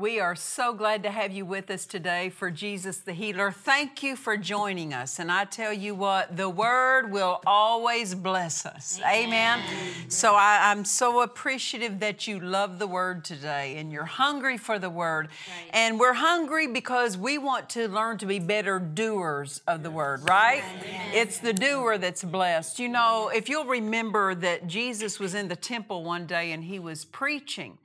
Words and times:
We 0.00 0.18
are 0.18 0.34
so 0.34 0.72
glad 0.72 1.02
to 1.02 1.10
have 1.10 1.30
you 1.30 1.44
with 1.44 1.70
us 1.70 1.84
today 1.84 2.30
for 2.30 2.50
Jesus 2.50 2.96
the 2.96 3.12
Healer. 3.12 3.52
Thank 3.52 4.02
you 4.02 4.16
for 4.16 4.38
joining 4.38 4.94
us. 4.94 5.18
And 5.18 5.30
I 5.30 5.44
tell 5.44 5.74
you 5.74 5.94
what, 5.94 6.38
the 6.38 6.48
Word 6.48 7.12
will 7.12 7.42
always 7.46 8.14
bless 8.14 8.64
us. 8.64 8.98
Amen. 9.06 9.60
So 10.08 10.34
I, 10.34 10.72
am 10.72 10.86
so 10.86 11.20
appreciative 11.20 12.00
that 12.00 12.26
you 12.26 12.40
love 12.40 12.78
the 12.78 12.86
Word 12.86 13.26
today 13.26 13.76
and 13.76 13.92
you're 13.92 14.06
hungry 14.06 14.56
for 14.56 14.78
the 14.78 14.88
Word. 14.88 15.28
And 15.68 16.00
we're 16.00 16.14
hungry 16.14 16.66
because 16.66 17.18
we 17.18 17.36
want 17.36 17.68
to 17.70 17.86
learn 17.86 18.16
to 18.18 18.26
be 18.26 18.38
better 18.38 18.78
doers 18.78 19.60
of 19.66 19.82
the 19.82 19.90
Word, 19.90 20.26
right? 20.26 20.64
It's 21.12 21.40
the 21.40 21.52
doer 21.52 21.98
that's 21.98 22.24
blessed. 22.24 22.78
You 22.78 22.88
know, 22.88 23.30
if 23.34 23.50
you'll 23.50 23.66
remember 23.66 24.34
that 24.36 24.66
Jesus 24.66 25.20
was 25.20 25.34
in 25.34 25.48
the 25.48 25.56
temple 25.56 26.04
one 26.04 26.24
day 26.24 26.52
and 26.52 26.64
he 26.64 26.78
was 26.78 27.04
preaching. 27.04 27.76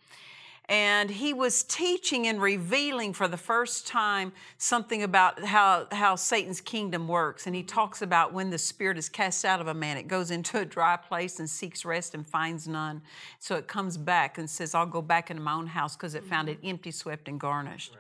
And 0.68 1.12
he 1.12 1.34
was 1.34 1.64
teaching 1.64 2.28
and 2.28 2.42
revealing 2.42 3.14
for 3.14 3.28
the 3.28 3.38
first 3.38 3.86
time 3.86 4.32
something 4.58 5.04
about 5.04 5.44
how, 5.44 5.88
how 5.92 6.16
Satan's 6.16 6.62
kingdom 6.62 7.08
works. 7.08 7.46
And 7.46 7.56
he 7.56 7.62
mm-hmm. 7.62 7.76
talks 7.76 8.02
about 8.02 8.34
when 8.34 8.50
the 8.50 8.58
spirit 8.58 8.98
is 8.98 9.08
cast 9.08 9.46
out 9.46 9.62
of 9.62 9.68
a 9.68 9.74
man, 9.74 9.98
it 9.98 10.08
goes 10.08 10.32
into 10.32 10.60
a 10.60 10.66
dry 10.66 10.98
place 10.98 11.40
and 11.40 11.50
seeks 11.50 11.86
rest 11.86 12.16
and 12.16 12.26
finds 12.26 12.68
none. 12.68 13.02
So 13.40 13.56
it 13.56 13.68
comes 13.68 13.98
back 13.98 14.38
and 14.38 14.50
says, 14.50 14.74
I'll 14.74 14.86
go 14.86 15.02
back 15.02 15.30
into 15.30 15.44
my 15.44 15.54
own 15.54 15.68
house 15.68 15.96
because 15.96 16.16
it 16.16 16.24
found 16.24 16.50
it 16.50 16.58
mm-hmm. 16.58 16.70
empty, 16.70 16.92
swept, 16.92 17.28
and 17.28 17.40
garnished. 17.40 17.96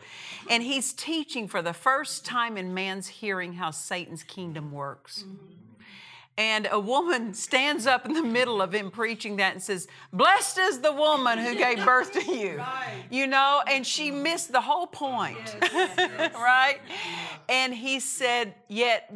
And 0.49 0.63
he's 0.63 0.93
teaching 0.93 1.47
for 1.47 1.61
the 1.61 1.73
first 1.73 2.25
time 2.25 2.57
in 2.57 2.73
man's 2.73 3.07
hearing 3.07 3.53
how 3.53 3.71
Satan's 3.71 4.23
kingdom 4.23 4.71
works. 4.71 5.23
Mm-hmm. 5.23 5.64
And 6.37 6.67
a 6.69 6.79
woman 6.79 7.33
stands 7.47 7.87
up 7.87 8.05
in 8.05 8.13
the 8.13 8.23
middle 8.23 8.61
of 8.61 8.73
him 8.73 8.91
preaching 8.91 9.37
that 9.37 9.53
and 9.53 9.61
says, 9.61 9.87
Blessed 10.11 10.57
is 10.57 10.79
the 10.79 10.91
woman 10.91 11.39
who 11.39 11.55
gave 11.55 11.83
birth 11.83 12.11
to 12.13 12.23
you. 12.23 12.61
You 13.11 13.27
know, 13.27 13.61
and 13.67 13.85
she 13.85 14.09
missed 14.09 14.51
the 14.51 14.61
whole 14.61 14.87
point. 14.87 15.55
right? 15.61 16.79
And 17.47 17.73
he 17.73 17.99
said, 17.99 18.55
Yet 18.67 19.13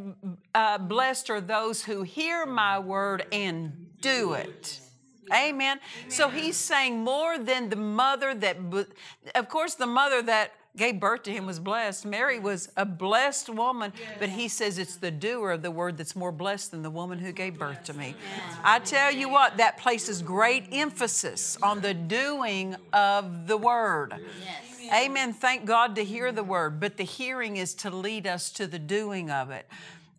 uh, 0.53 0.78
blessed 0.78 1.30
are 1.30 1.42
those 1.42 1.84
who 1.84 2.03
hear 2.03 2.45
my 2.45 2.78
word 2.78 3.26
and 3.31 3.88
do 4.00 4.33
it. 4.33 4.80
Amen. 5.33 5.80
So 6.08 6.30
he's 6.30 6.56
saying 6.56 7.04
more 7.04 7.38
than 7.38 7.70
the 7.70 7.76
mother 7.76 8.33
that, 8.36 8.58
of 9.36 9.50
course, 9.50 9.76
the 9.76 9.88
mother 9.88 10.22
that 10.23 10.54
gave 10.77 10.99
birth 10.99 11.23
to 11.23 11.31
him 11.31 11.45
was 11.45 11.59
blessed. 11.59 12.05
Mary 12.05 12.39
was 12.39 12.69
a 12.77 12.85
blessed 12.85 13.49
woman, 13.49 13.91
but 14.19 14.30
he 14.30 14.47
says 14.47 14.77
it's 14.77 14.95
the 14.95 15.11
doer 15.11 15.52
of 15.52 15.61
the 15.61 15.71
word 15.71 15.97
that's 15.97 16.15
more 16.15 16.31
blessed 16.31 16.71
than 16.71 16.83
the 16.83 16.89
woman 16.89 17.19
who 17.19 17.31
gave 17.31 17.57
birth 17.57 17.83
to 17.85 17.93
me. 17.93 18.15
I 18.63 18.80
tell 18.80 19.11
you 19.11 19.30
what, 19.30 19.57
that 19.57 19.77
places 19.77 20.21
great 20.21 20.65
emphasis 20.71 21.57
on 21.61 21.81
the 21.81 21.93
doing 21.93 22.75
of 22.93 23.47
the 23.47 23.57
word. 23.57 24.13
Amen. 24.93 25.33
Thank 25.33 25.65
God 25.65 25.95
to 25.95 26.03
hear 26.03 26.31
the 26.31 26.43
word, 26.43 26.80
but 26.80 26.97
the 26.97 27.03
hearing 27.03 27.57
is 27.57 27.73
to 27.75 27.89
lead 27.89 28.25
us 28.25 28.49
to 28.51 28.65
the 28.65 28.80
doing 28.80 29.30
of 29.30 29.51
it. 29.51 29.67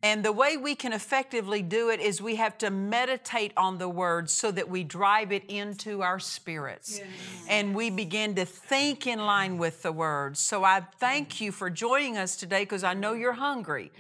And 0.03 0.25
the 0.25 0.33
way 0.33 0.57
we 0.57 0.75
can 0.75 0.95
effectively 0.95 1.61
do 1.61 1.91
it 1.91 2.01
is 2.01 2.23
we 2.23 2.37
have 2.37 2.57
to 2.59 2.71
meditate 2.71 3.53
on 3.57 3.77
the 3.77 3.89
word 3.89 4.31
so 4.31 4.51
that 4.51 4.69
we 4.69 4.83
drive 4.83 5.31
it 5.31 5.45
into 5.49 6.01
our 6.01 6.19
spirits. 6.19 7.01
And 7.49 7.75
we 7.75 7.91
begin 7.91 8.35
to 8.37 8.47
think 8.47 9.07
in 9.07 9.19
line 9.19 9.59
with 9.59 9.83
the 9.83 9.93
word. 9.93 10.39
So 10.39 10.65
I 10.65 10.81
thank 10.99 11.41
you 11.41 11.53
for 11.53 11.69
joining 11.69 12.17
us 12.17 12.37
today 12.37 12.63
because 12.63 12.83
I 12.83 12.95
know 12.95 13.13
you're 13.13 13.35
hungry 13.35 13.93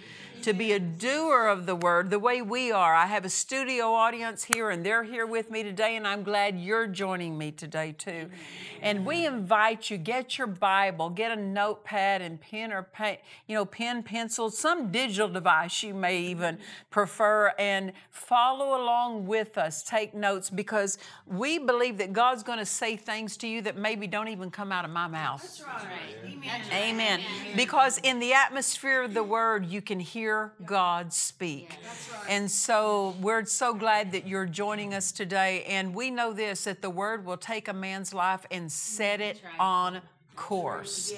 to 0.42 0.52
be 0.52 0.72
a 0.72 0.78
doer 0.78 1.46
of 1.46 1.66
the 1.66 1.74
word 1.74 2.10
the 2.10 2.18
way 2.18 2.40
we 2.42 2.72
are. 2.72 2.94
I 2.94 3.06
have 3.06 3.24
a 3.24 3.28
studio 3.28 3.92
audience 3.92 4.44
here 4.44 4.70
and 4.70 4.84
they're 4.84 5.02
here 5.02 5.26
with 5.26 5.50
me 5.50 5.62
today, 5.62 5.96
and 5.96 6.06
I'm 6.06 6.22
glad 6.22 6.58
you're 6.58 6.86
joining 6.86 7.36
me 7.36 7.50
today 7.50 7.94
too. 7.96 8.30
And 8.82 9.04
we 9.04 9.26
invite 9.26 9.90
you, 9.90 9.98
get 9.98 10.38
your 10.38 10.46
Bible, 10.46 11.10
get 11.10 11.36
a 11.36 11.40
notepad 11.40 12.22
and 12.22 12.40
pen 12.40 12.72
or 12.72 12.82
pen, 12.82 13.18
you 13.46 13.54
know, 13.54 13.64
pen, 13.66 14.02
pencil, 14.02 14.50
some 14.50 14.90
digital 14.90 15.28
device 15.28 15.82
you 15.82 15.92
may 15.92 16.18
even 16.18 16.58
prefer, 16.88 17.52
and 17.58 17.92
follow 18.10 18.80
along 18.80 19.26
with 19.26 19.58
us. 19.58 19.82
Take 19.82 20.14
notes 20.14 20.48
because 20.48 20.96
we 21.26 21.58
believe 21.58 21.98
that 21.98 22.12
God's 22.12 22.42
going 22.42 22.58
to 22.58 22.66
say 22.66 22.96
things 22.96 23.36
to 23.38 23.46
you 23.46 23.60
that 23.62 23.76
maybe 23.76 24.06
don't 24.06 24.28
even 24.28 24.50
come 24.50 24.72
out 24.72 24.84
of 24.84 24.90
my 24.90 25.06
mouth. 25.06 25.42
That's 25.42 25.62
right. 25.62 26.72
Amen. 26.72 27.20
Because 27.56 27.98
in 27.98 28.18
the 28.18 28.32
atmosphere 28.32 29.02
of 29.02 29.12
the 29.12 29.22
word, 29.22 29.66
you 29.66 29.82
can 29.82 30.00
hear 30.00 30.29
God 30.64 31.12
speak. 31.12 31.78
And 32.28 32.50
so 32.50 33.14
we're 33.20 33.44
so 33.44 33.74
glad 33.74 34.12
that 34.12 34.26
you're 34.26 34.46
joining 34.46 34.94
us 34.94 35.12
today. 35.12 35.64
And 35.64 35.94
we 35.94 36.10
know 36.10 36.32
this 36.32 36.64
that 36.64 36.82
the 36.82 36.90
word 36.90 37.24
will 37.24 37.36
take 37.36 37.68
a 37.68 37.72
man's 37.72 38.12
life 38.12 38.46
and 38.50 38.70
set 38.70 39.20
it 39.20 39.40
on 39.58 40.00
course. 40.36 41.12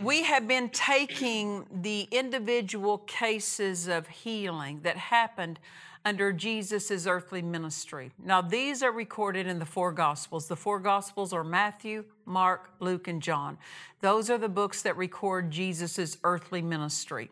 We 0.00 0.24
have 0.24 0.48
been 0.48 0.70
taking 0.70 1.66
the 1.70 2.08
individual 2.10 2.98
cases 2.98 3.86
of 3.86 4.08
healing 4.08 4.80
that 4.82 4.96
happened 4.96 5.60
under 6.04 6.32
Jesus' 6.32 7.06
earthly 7.06 7.42
ministry. 7.42 8.10
Now, 8.24 8.42
these 8.42 8.82
are 8.82 8.90
recorded 8.90 9.46
in 9.46 9.58
the 9.58 9.66
four 9.66 9.92
Gospels. 9.92 10.48
The 10.48 10.56
four 10.56 10.80
Gospels 10.80 11.32
are 11.32 11.44
Matthew, 11.44 12.04
Mark, 12.24 12.70
Luke, 12.80 13.08
and 13.08 13.22
John. 13.22 13.58
Those 14.00 14.30
are 14.30 14.38
the 14.38 14.48
books 14.48 14.82
that 14.82 14.96
record 14.96 15.50
Jesus' 15.50 16.18
earthly 16.24 16.62
ministry. 16.62 17.30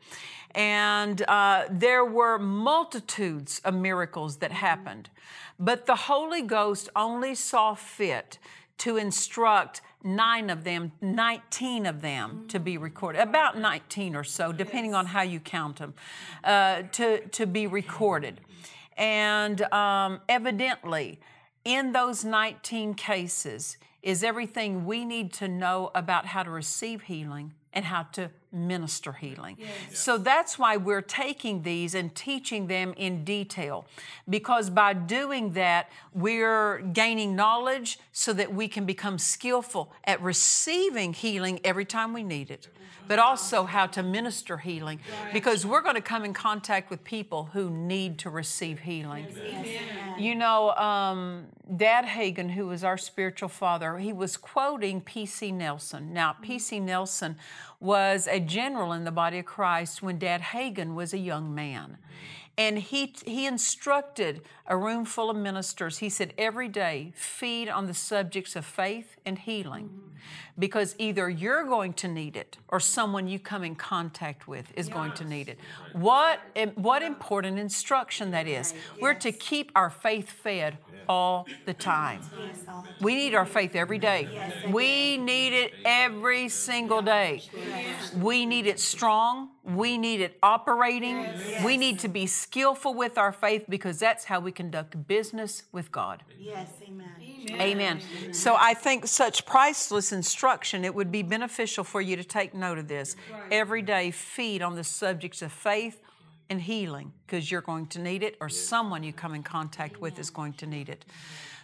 And 0.54 1.22
uh, 1.22 1.64
there 1.70 2.04
were 2.04 2.38
multitudes 2.38 3.60
of 3.64 3.74
miracles 3.74 4.36
that 4.36 4.52
happened, 4.52 5.10
but 5.58 5.86
the 5.86 5.96
Holy 5.96 6.42
Ghost 6.42 6.88
only 6.94 7.34
saw 7.34 7.74
fit 7.74 8.38
to 8.80 8.96
instruct 8.96 9.82
nine 10.02 10.48
of 10.48 10.64
them, 10.64 10.92
19 11.02 11.86
of 11.86 12.00
them 12.00 12.46
to 12.48 12.58
be 12.58 12.78
recorded, 12.78 13.20
about 13.20 13.58
19 13.58 14.16
or 14.16 14.24
so, 14.24 14.52
depending 14.52 14.94
on 14.94 15.06
how 15.06 15.22
you 15.22 15.38
count 15.38 15.76
them, 15.76 15.94
uh, 16.44 16.82
to, 16.92 17.26
to 17.28 17.46
be 17.46 17.66
recorded. 17.66 18.40
And 18.96 19.60
um, 19.72 20.20
evidently, 20.28 21.20
in 21.64 21.92
those 21.92 22.24
19 22.24 22.94
cases 22.94 23.76
is 24.02 24.24
everything 24.24 24.86
we 24.86 25.04
need 25.04 25.32
to 25.34 25.46
know 25.46 25.90
about 25.94 26.26
how 26.26 26.42
to 26.42 26.50
receive 26.50 27.02
healing 27.02 27.52
and 27.74 27.84
how 27.84 28.04
to 28.04 28.30
minister 28.52 29.12
healing. 29.12 29.56
So 29.92 30.18
that's 30.18 30.58
why 30.58 30.76
we're 30.76 31.02
taking 31.02 31.62
these 31.62 31.94
and 31.94 32.14
teaching 32.14 32.66
them 32.66 32.94
in 32.96 33.24
detail. 33.24 33.86
Because 34.28 34.70
by 34.70 34.92
doing 34.92 35.52
that, 35.52 35.90
we're 36.12 36.78
gaining 36.78 37.36
knowledge 37.36 37.98
so 38.12 38.32
that 38.32 38.52
we 38.52 38.68
can 38.68 38.84
become 38.86 39.18
skillful 39.18 39.92
at 40.04 40.20
receiving 40.20 41.12
healing 41.12 41.60
every 41.64 41.84
time 41.84 42.12
we 42.12 42.22
need 42.22 42.50
it. 42.50 42.68
But 43.06 43.18
also 43.18 43.64
how 43.64 43.86
to 43.86 44.02
minister 44.04 44.58
healing 44.58 45.00
because 45.32 45.66
we're 45.66 45.80
going 45.80 45.96
to 45.96 46.00
come 46.00 46.24
in 46.24 46.32
contact 46.32 46.90
with 46.90 47.02
people 47.02 47.50
who 47.52 47.68
need 47.68 48.18
to 48.18 48.30
receive 48.30 48.80
healing. 48.80 49.26
You 50.18 50.34
know, 50.34 50.70
um, 50.72 51.46
Dad 51.76 52.04
Hagin, 52.04 52.50
who 52.50 52.66
was 52.66 52.84
our 52.84 52.98
spiritual 52.98 53.48
father, 53.48 53.98
he 53.98 54.12
was 54.12 54.36
quoting 54.36 55.00
P.C. 55.00 55.50
Nelson. 55.50 56.12
Now, 56.12 56.34
P.C. 56.40 56.78
Nelson 56.80 57.36
was 57.80 58.28
a 58.28 58.38
general 58.40 58.92
in 58.92 59.04
the 59.04 59.10
body 59.10 59.38
of 59.38 59.46
Christ 59.46 60.02
when 60.02 60.18
Dad 60.18 60.40
Hagin 60.40 60.94
was 60.94 61.12
a 61.12 61.18
young 61.18 61.54
man. 61.54 61.98
And 62.58 62.78
he, 62.78 63.14
he 63.24 63.46
instructed 63.46 64.42
a 64.70 64.76
room 64.76 65.04
full 65.04 65.28
of 65.28 65.36
ministers. 65.36 65.98
He 65.98 66.08
said, 66.08 66.32
every 66.38 66.68
day, 66.68 67.12
feed 67.14 67.68
on 67.68 67.86
the 67.86 67.94
subjects 67.94 68.56
of 68.56 68.64
faith 68.64 69.16
and 69.26 69.38
healing. 69.38 69.90
because 70.58 70.94
either 70.98 71.28
you're 71.28 71.64
going 71.64 71.92
to 71.94 72.08
need 72.08 72.36
it 72.36 72.58
or 72.68 72.78
someone 72.80 73.26
you 73.26 73.38
come 73.38 73.64
in 73.64 73.74
contact 73.74 74.46
with 74.46 74.66
is 74.76 74.88
going 74.88 75.12
to 75.12 75.24
need 75.24 75.48
it. 75.48 75.58
What, 75.92 76.40
what 76.74 77.02
important 77.02 77.58
instruction 77.58 78.30
that 78.32 78.46
is. 78.46 78.74
We're 79.00 79.14
to 79.14 79.32
keep 79.32 79.72
our 79.74 79.90
faith 79.90 80.30
fed 80.30 80.78
all 81.08 81.48
the 81.64 81.74
time. 81.74 82.20
We 83.00 83.14
need 83.14 83.34
our 83.34 83.46
faith 83.46 83.74
every 83.74 83.98
day. 83.98 84.28
We 84.70 85.16
need 85.16 85.52
it 85.54 85.72
every 85.84 86.48
single 86.48 87.02
day. 87.02 87.42
We 88.16 88.46
need 88.46 88.66
it 88.66 88.78
strong. 88.78 89.48
We 89.64 89.98
need 89.98 90.20
it 90.20 90.38
operating. 90.42 91.26
We 91.64 91.76
need 91.76 91.98
to 92.00 92.08
be 92.08 92.26
skillful 92.26 92.94
with 92.94 93.18
our 93.18 93.32
faith 93.32 93.64
because 93.68 93.98
that's 93.98 94.24
how 94.24 94.40
we 94.40 94.52
conduct 94.60 95.06
business 95.08 95.62
with 95.72 95.90
God. 95.90 96.22
Yes, 96.38 96.68
amen. 96.82 97.08
Amen. 97.58 98.00
So 98.34 98.56
I 98.58 98.74
think 98.74 99.06
such 99.06 99.46
priceless 99.46 100.12
instruction, 100.12 100.84
it 100.84 100.94
would 100.94 101.10
be 101.10 101.22
beneficial 101.22 101.82
for 101.82 102.02
you 102.02 102.14
to 102.16 102.24
take 102.24 102.52
note 102.52 102.76
of 102.76 102.86
this. 102.86 103.16
Every 103.50 103.80
day, 103.80 104.10
feed 104.10 104.60
on 104.60 104.76
the 104.76 104.84
subjects 104.84 105.40
of 105.40 105.50
faith 105.50 106.02
and 106.50 106.60
healing 106.60 107.14
because 107.26 107.50
you're 107.50 107.62
going 107.62 107.86
to 107.86 108.00
need 108.00 108.22
it 108.22 108.36
or 108.38 108.50
someone 108.50 109.02
you 109.02 109.14
come 109.14 109.34
in 109.34 109.42
contact 109.42 109.98
with 109.98 110.18
is 110.18 110.28
going 110.28 110.52
to 110.54 110.66
need 110.66 110.90
it. 110.90 111.06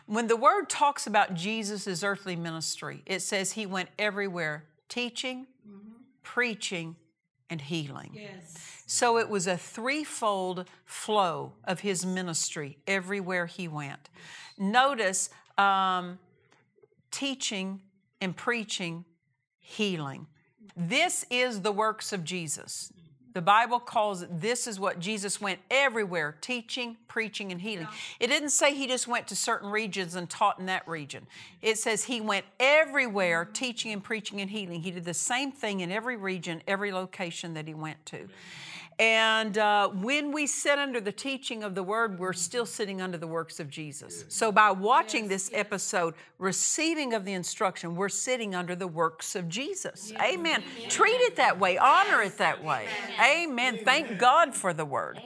When 0.06 0.26
the 0.26 0.36
word 0.36 0.70
talks 0.70 1.06
about 1.06 1.34
Jesus' 1.34 2.02
earthly 2.02 2.34
ministry, 2.34 3.02
it 3.04 3.20
says 3.20 3.52
he 3.52 3.66
went 3.66 3.90
everywhere 3.98 4.64
teaching, 4.88 5.48
mm-hmm. 5.68 5.96
preaching, 6.22 6.96
and 7.50 7.60
healing. 7.60 8.12
Yes. 8.14 8.82
So 8.86 9.18
it 9.18 9.28
was 9.28 9.46
a 9.46 9.56
threefold 9.56 10.68
flow 10.84 11.52
of 11.64 11.80
his 11.80 12.04
ministry 12.04 12.78
everywhere 12.86 13.46
he 13.46 13.68
went. 13.68 14.08
Notice 14.58 15.30
um, 15.58 16.18
teaching 17.10 17.80
and 18.20 18.36
preaching, 18.36 19.04
healing. 19.58 20.26
This 20.76 21.24
is 21.30 21.62
the 21.62 21.72
works 21.72 22.12
of 22.12 22.24
Jesus. 22.24 22.92
The 23.36 23.42
Bible 23.42 23.80
calls 23.80 24.22
it 24.22 24.40
this 24.40 24.66
is 24.66 24.80
what 24.80 24.98
Jesus 24.98 25.42
went 25.42 25.60
everywhere 25.70 26.38
teaching, 26.40 26.96
preaching, 27.06 27.52
and 27.52 27.60
healing. 27.60 27.86
It 28.18 28.28
didn't 28.28 28.48
say 28.48 28.74
he 28.74 28.86
just 28.86 29.06
went 29.06 29.26
to 29.26 29.36
certain 29.36 29.68
regions 29.68 30.14
and 30.14 30.26
taught 30.30 30.58
in 30.58 30.64
that 30.66 30.88
region. 30.88 31.26
It 31.60 31.76
says 31.76 32.04
he 32.04 32.22
went 32.22 32.46
everywhere 32.58 33.44
mm-hmm. 33.44 33.52
teaching 33.52 33.92
and 33.92 34.02
preaching 34.02 34.40
and 34.40 34.48
healing. 34.48 34.80
He 34.80 34.90
did 34.90 35.04
the 35.04 35.12
same 35.12 35.52
thing 35.52 35.80
in 35.80 35.92
every 35.92 36.16
region, 36.16 36.62
every 36.66 36.92
location 36.92 37.52
that 37.52 37.68
he 37.68 37.74
went 37.74 38.06
to. 38.06 38.26
And 38.98 39.58
uh, 39.58 39.88
when 39.88 40.32
we 40.32 40.46
sit 40.46 40.78
under 40.78 41.02
the 41.02 41.12
teaching 41.12 41.62
of 41.62 41.74
the 41.74 41.82
word, 41.82 42.18
we're 42.18 42.32
still 42.32 42.64
sitting 42.64 43.02
under 43.02 43.18
the 43.18 43.26
works 43.26 43.60
of 43.60 43.68
Jesus. 43.68 44.24
So 44.28 44.50
by 44.50 44.70
watching 44.70 45.28
this 45.28 45.50
episode, 45.52 46.14
receiving 46.38 47.12
of 47.12 47.26
the 47.26 47.34
instruction, 47.34 47.94
we're 47.94 48.08
sitting 48.08 48.54
under 48.54 48.74
the 48.74 48.86
works 48.86 49.36
of 49.36 49.50
Jesus. 49.50 50.14
Amen. 50.18 50.62
Treat 50.88 51.20
it 51.20 51.36
that 51.36 51.60
way, 51.60 51.76
honor 51.76 52.22
it 52.22 52.38
that 52.38 52.64
way. 52.64 52.86
Amen. 53.22 53.80
Thank 53.84 54.18
God 54.18 54.54
for 54.54 54.72
the 54.72 54.86
word. 54.86 55.20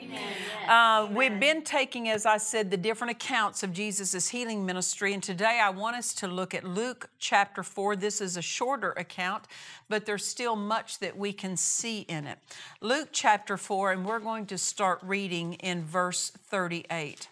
Uh, 0.69 1.09
we've 1.13 1.39
been 1.39 1.63
taking, 1.63 2.09
as 2.09 2.27
I 2.27 2.39
said, 2.39 2.73
the 2.73 2.77
different 2.77 3.13
accounts 3.13 3.63
of 3.63 3.73
Jesus' 3.73 4.29
healing 4.29 4.67
ministry, 4.67 5.15
and 5.15 5.23
today 5.23 5.61
I 5.63 5.71
want 5.71 5.95
us 5.95 6.13
to 6.15 6.27
look 6.27 6.55
at 6.55 6.65
Luke 6.65 7.09
chapter 7.21 7.63
4. 7.63 7.95
This 7.95 8.21
is 8.21 8.37
a 8.37 8.43
shorter 8.43 8.91
account, 8.93 9.45
but 9.91 10.07
there's 10.07 10.25
still 10.25 10.57
much 10.57 11.01
that 11.01 11.19
we 11.19 11.33
can 11.33 11.57
see 11.57 12.03
in 12.03 12.25
it. 12.27 12.39
Luke 12.81 13.09
chapter 13.13 13.57
4, 13.57 13.93
and 13.93 14.07
we're 14.07 14.21
going 14.21 14.47
to 14.47 14.57
start 14.57 15.01
reading 15.03 15.55
in 15.55 15.85
verse 15.85 16.31
38. 16.31 17.29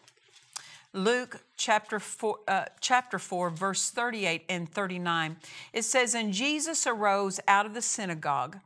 Luke 0.93 1.41
chapter 1.57 2.01
4, 2.01 2.39
uh, 2.49 2.65
chapter 2.81 3.19
4, 3.19 3.51
verse 3.51 3.91
38 3.91 4.43
and 4.49 4.69
39. 4.69 5.37
It 5.73 5.85
says, 5.85 6.15
And 6.15 6.33
Jesus 6.33 6.85
arose 6.85 7.39
out 7.47 7.65
of 7.65 7.75
the 7.75 7.83
synagogue, 7.83 8.59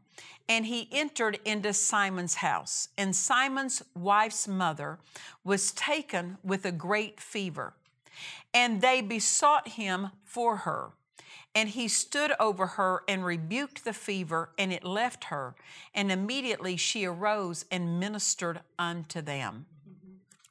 and 0.49 0.65
he 0.65 0.89
entered 0.91 1.39
into 1.45 1.75
Simon's 1.75 2.37
house. 2.37 2.89
And 2.97 3.15
Simon's 3.15 3.83
wife's 3.95 4.49
mother 4.49 4.99
was 5.45 5.71
taken 5.71 6.39
with 6.43 6.65
a 6.65 6.73
great 6.73 7.21
fever. 7.21 7.75
And 8.55 8.81
they 8.81 9.03
besought 9.03 9.69
him 9.69 10.11
for 10.25 10.59
her. 10.59 10.93
And 11.55 11.69
he 11.69 11.89
stood 11.89 12.33
over 12.41 12.67
her 12.67 13.03
and 13.07 13.25
rebuked 13.25 13.85
the 13.85 13.93
fever, 13.93 14.51
and 14.59 14.73
it 14.73 14.85
left 14.85 15.25
her. 15.25 15.55
And 15.95 16.11
immediately 16.11 16.77
she 16.77 17.05
arose 17.05 17.65
and 17.71 18.01
ministered 18.01 18.61
unto 18.79 19.21
them. 19.21 19.67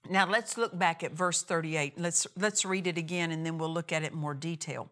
Now 0.10 0.28
let's 0.28 0.58
look 0.58 0.78
back 0.78 1.04
at 1.04 1.14
verse 1.14 1.42
38. 1.42 2.00
Let's, 2.00 2.28
let's 2.38 2.66
read 2.66 2.86
it 2.86 2.98
again 2.98 3.32
and 3.32 3.46
then 3.46 3.58
we'll 3.58 3.74
look 3.74 3.92
at 3.92 4.04
it 4.04 4.12
in 4.12 4.18
more 4.18 4.34
detail. 4.34 4.90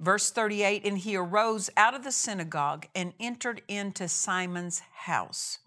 Verse 0.00 0.30
38 0.30 0.84
And 0.84 0.98
he 0.98 1.14
arose 1.14 1.70
out 1.76 1.94
of 1.94 2.02
the 2.02 2.12
synagogue 2.12 2.86
and 2.94 3.12
entered 3.20 3.62
into 3.68 4.08
Simon's 4.08 4.80
house. 4.92 5.58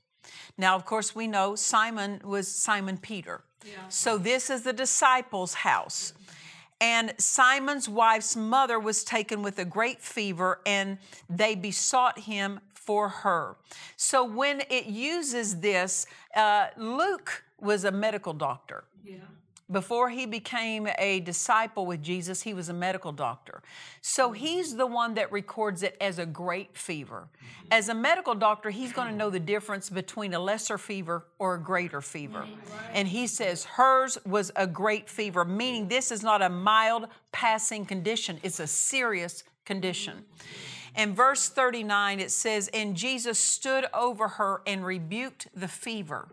Now, 0.58 0.76
of 0.76 0.86
course, 0.86 1.16
we 1.16 1.28
know 1.28 1.56
Simon 1.56 2.22
was 2.24 2.48
Simon 2.48 2.98
Peter. 2.98 3.44
So 3.90 4.18
this 4.18 4.50
is 4.50 4.64
the 4.64 4.74
disciples' 4.74 5.54
house. 5.54 6.14
And 6.81 7.14
Simon's 7.18 7.88
wife's 7.88 8.36
mother 8.36 8.80
was 8.80 9.04
taken 9.04 9.42
with 9.42 9.58
a 9.60 9.66
great 9.66 10.02
fever, 10.02 10.60
and 10.66 10.98
they 11.30 11.56
besought 11.56 12.20
him 12.20 12.60
for 12.74 13.10
her. 13.10 13.56
So 13.96 14.24
when 14.25 14.64
it 14.70 14.86
uses 14.88 15.62
this, 15.62 16.06
uh, 16.36 16.68
Luke 16.78 17.44
was 17.60 17.86
a 17.86 17.92
medical 17.92 18.34
doctor. 18.34 18.84
Yeah. 19.04 19.18
Before 19.71 20.10
he 20.10 20.25
became 20.25 20.88
a 20.98 21.21
disciple 21.21 21.86
with 21.86 22.04
Jesus, 22.04 22.42
he 22.42 22.54
was 22.54 22.68
a 22.68 22.74
medical 22.74 23.12
doctor. 23.12 23.62
So 24.01 24.27
mm-hmm. 24.27 24.36
he's 24.36 24.75
the 24.75 24.86
one 24.86 25.13
that 25.13 25.31
records 25.31 25.83
it 25.83 25.95
as 26.01 26.19
a 26.19 26.25
great 26.25 26.77
fever. 26.77 27.27
Mm-hmm. 27.36 27.68
As 27.71 27.89
a 27.89 27.94
medical 27.94 28.36
doctor, 28.36 28.69
he's 28.69 28.92
going 28.92 29.10
to 29.10 29.15
know 29.15 29.30
the 29.30 29.39
difference 29.39 29.89
between 29.89 30.33
a 30.33 30.39
lesser 30.39 30.77
fever 30.77 31.25
or 31.39 31.56
a 31.56 31.60
greater 31.60 32.01
fever. 32.01 32.42
Mm-hmm. 32.42 32.92
And 32.94 33.07
he 33.07 33.25
says 33.25 33.63
hers 33.63 34.18
was 34.25 34.51
a 34.56 34.68
great 34.68 35.10
fever, 35.10 35.45
meaning 35.45 35.88
this 35.88 36.12
is 36.12 36.24
not 36.24 36.42
a 36.42 36.50
mild 36.50 37.07
passing 37.31 37.86
condition, 37.86 38.39
it's 38.44 38.59
a 38.59 38.68
serious 38.68 39.44
condition. 39.66 40.25
In 40.95 41.16
verse 41.16 41.50
39, 41.50 42.19
it 42.19 42.31
says, 42.31 42.69
And 42.74 42.95
Jesus 42.95 43.39
stood 43.39 43.86
over 43.94 44.27
her 44.27 44.62
and 44.68 44.86
rebuked 44.86 45.48
the 45.56 45.68
fever 45.68 46.27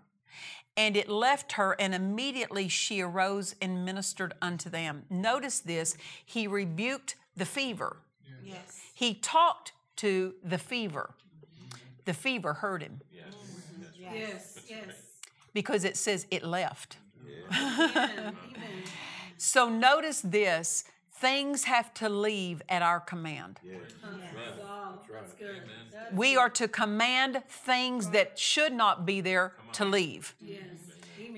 and 0.81 0.97
it 0.97 1.11
left 1.11 1.53
her, 1.53 1.77
and 1.79 1.95
immediately 1.95 2.67
she 2.67 3.03
arose 3.03 3.55
and 3.61 3.85
ministered 3.85 4.33
unto 4.41 4.71
them. 4.71 5.03
Notice 5.11 5.61
this 5.61 5.95
he 6.25 6.47
rebuked 6.47 7.17
the 7.37 7.45
fever, 7.45 7.99
Yes. 8.43 8.81
he 8.95 9.13
talked 9.13 9.73
to 9.97 10.35
the 10.43 10.57
fever. 10.57 11.11
The 12.07 12.15
fever 12.15 12.55
hurt 12.55 12.81
him 12.83 13.03
Yes. 13.95 14.59
Yes. 14.69 14.95
because 15.53 15.85
it 15.85 15.99
says 15.99 16.27
it 16.31 16.43
left. 16.45 16.97
Amen. 17.53 18.35
So 19.43 19.71
notice 19.71 20.21
this 20.21 20.85
things 21.21 21.65
have 21.65 21.93
to 21.95 22.09
leave 22.09 22.63
at 22.69 22.83
our 22.83 23.01
command. 23.01 23.61
Wow. 24.61 24.99
That's 25.13 25.35
good. 25.35 25.63
That's 25.93 26.13
We 26.15 26.37
are 26.37 26.49
to 26.51 26.67
command 26.67 27.43
things 27.49 28.11
that 28.11 28.39
should 28.39 28.73
not 28.73 29.05
be 29.05 29.21
there 29.21 29.53
to 29.75 29.85
leave. 29.85 30.35
yes. 30.41 30.65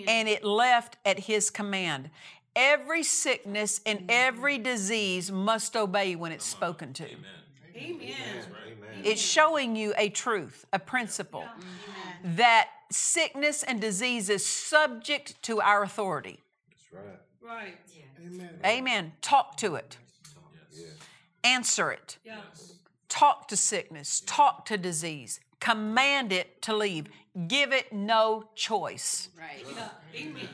And 0.08 0.28
it 0.28 0.42
left 0.44 0.96
at 1.04 1.20
his 1.20 1.50
command. 1.50 2.10
Every 2.56 3.02
sickness 3.02 3.80
and 3.86 4.04
every 4.08 4.58
disease 4.58 5.30
must 5.30 5.76
obey 5.76 6.16
when 6.16 6.32
it's 6.32 6.44
spoken 6.44 6.92
to. 6.94 7.04
Amen. 7.76 8.04
It's 9.04 9.20
showing 9.20 9.76
you 9.76 9.94
a 9.96 10.08
truth, 10.08 10.64
a 10.72 10.78
principle, 10.78 11.44
that 12.24 12.68
sickness 12.90 13.62
and 13.62 13.80
disease 13.80 14.28
is 14.28 14.44
subject 14.44 15.40
to 15.42 15.60
our 15.60 15.82
authority. 15.82 16.40
Right. 16.92 17.02
Amen. 18.64 19.12
Talk 19.20 19.56
to 19.58 19.74
it, 19.74 19.96
answer 21.44 21.90
it, 21.90 22.18
Yeah. 22.24 22.40
talk 23.08 23.48
to 23.48 23.56
sickness, 23.56 24.22
talk 24.24 24.64
to 24.66 24.78
disease, 24.78 25.40
command 25.60 26.32
it 26.32 26.62
to 26.62 26.76
leave, 26.76 27.08
give 27.48 27.72
it 27.72 27.92
no 27.92 28.48
choice. 28.54 29.28
Yeah. 29.74 29.88
Amen. 30.14 30.48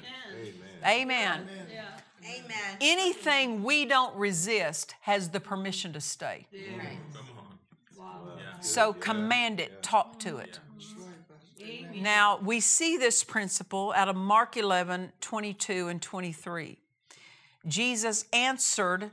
Amen. 0.85 1.69
Yeah. 1.71 2.01
Amen. 2.25 2.77
Anything 2.81 3.63
we 3.63 3.85
don't 3.85 4.15
resist 4.17 4.95
has 5.03 5.31
the 5.31 5.41
permission 5.41 5.93
to 5.93 6.01
stay. 6.01 6.47
Wow. 7.97 8.39
So 8.61 8.93
command 8.93 9.61
it, 9.61 9.83
talk 9.83 10.19
to 10.21 10.39
it. 10.39 10.61
Amen. 11.61 12.03
Now, 12.03 12.39
we 12.43 12.61
see 12.61 12.97
this 12.97 13.25
principle 13.25 13.93
out 13.97 14.09
of 14.09 14.17
Mark 14.17 14.57
11, 14.57 15.13
22 15.21 15.89
and 15.89 16.01
23. 16.01 16.79
Jesus 17.67 18.25
answered, 18.33 19.11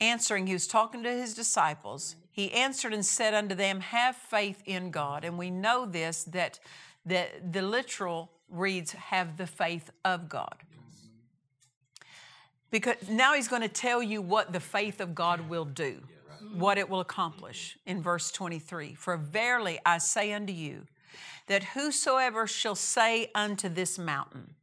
answering, 0.00 0.46
he 0.46 0.52
was 0.52 0.66
talking 0.66 1.02
to 1.02 1.10
his 1.10 1.34
disciples. 1.34 2.16
He 2.30 2.50
answered 2.52 2.94
and 2.94 3.04
said 3.04 3.34
unto 3.34 3.54
them, 3.54 3.80
Have 3.80 4.16
faith 4.16 4.62
in 4.64 4.90
God. 4.90 5.24
And 5.24 5.38
we 5.38 5.50
know 5.50 5.86
this, 5.86 6.24
that 6.24 6.58
the, 7.04 7.26
the 7.50 7.62
literal 7.62 8.30
reads, 8.48 8.92
Have 8.92 9.36
the 9.36 9.46
faith 9.46 9.90
of 10.04 10.28
God. 10.28 10.56
Because 12.70 12.96
now 13.08 13.34
he's 13.34 13.48
going 13.48 13.62
to 13.62 13.68
tell 13.68 14.02
you 14.02 14.22
what 14.22 14.52
the 14.52 14.60
faith 14.60 15.00
of 15.00 15.14
God 15.14 15.48
will 15.48 15.66
do. 15.66 16.00
what 16.54 16.76
it 16.76 16.88
will 16.88 17.00
accomplish 17.00 17.78
in 17.86 18.02
verse 18.02 18.30
23. 18.30 18.94
For 18.94 19.16
verily 19.16 19.78
I 19.86 19.98
say 19.98 20.32
unto 20.32 20.52
you, 20.52 20.86
that 21.46 21.64
whosoever 21.64 22.46
shall 22.46 22.74
say 22.74 23.30
unto 23.34 23.68
this 23.68 23.98
mountain, 23.98 24.54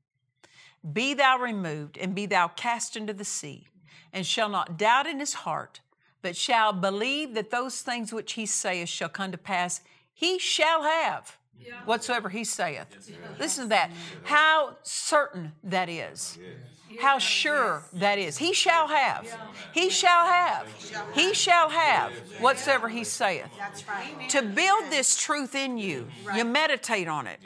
Be 0.94 1.14
thou 1.14 1.38
removed, 1.38 1.98
and 1.98 2.16
be 2.16 2.26
thou 2.26 2.48
cast 2.48 2.96
into 2.96 3.14
the 3.14 3.26
sea, 3.26 3.68
and 4.14 4.26
shall 4.26 4.50
not 4.50 4.78
doubt 4.78 5.08
in 5.08 5.20
his 5.20 5.34
heart, 5.34 5.82
but 6.22 6.36
shall 6.36 6.74
believe 6.74 7.34
that 7.34 7.52
those 7.52 7.82
things 7.82 8.12
which 8.12 8.34
he 8.34 8.46
saith 8.46 8.90
shall 8.90 9.10
come 9.10 9.32
to 9.32 9.38
pass, 9.38 9.82
he 10.14 10.38
shall 10.40 10.84
have 10.84 11.38
whatsoever 11.86 12.30
he 12.30 12.44
saith. 12.44 12.88
Listen 13.40 13.66
to 13.66 13.70
that. 13.70 13.92
How 14.24 14.78
certain 14.84 15.54
that 15.64 15.90
is. 15.90 16.38
How 17.00 17.20
sure 17.20 17.84
that 17.94 18.18
is. 18.18 18.38
He 18.38 18.54
shall 18.54 18.88
have. 18.88 19.28
He 19.74 19.90
shall 19.90 20.26
have. 20.26 20.68
He 21.14 21.34
shall 21.34 21.70
have 21.70 22.12
whatsoever 22.40 22.90
he 22.90 23.04
saith. 23.04 23.48
That's 23.58 23.88
right. 23.88 24.30
To 24.30 24.42
build 24.42 24.86
this 24.90 25.16
truth 25.16 25.56
in 25.56 25.78
you, 25.78 26.08
you 26.36 26.46
meditate 26.46 27.08
on 27.08 27.28
it. 27.28 27.40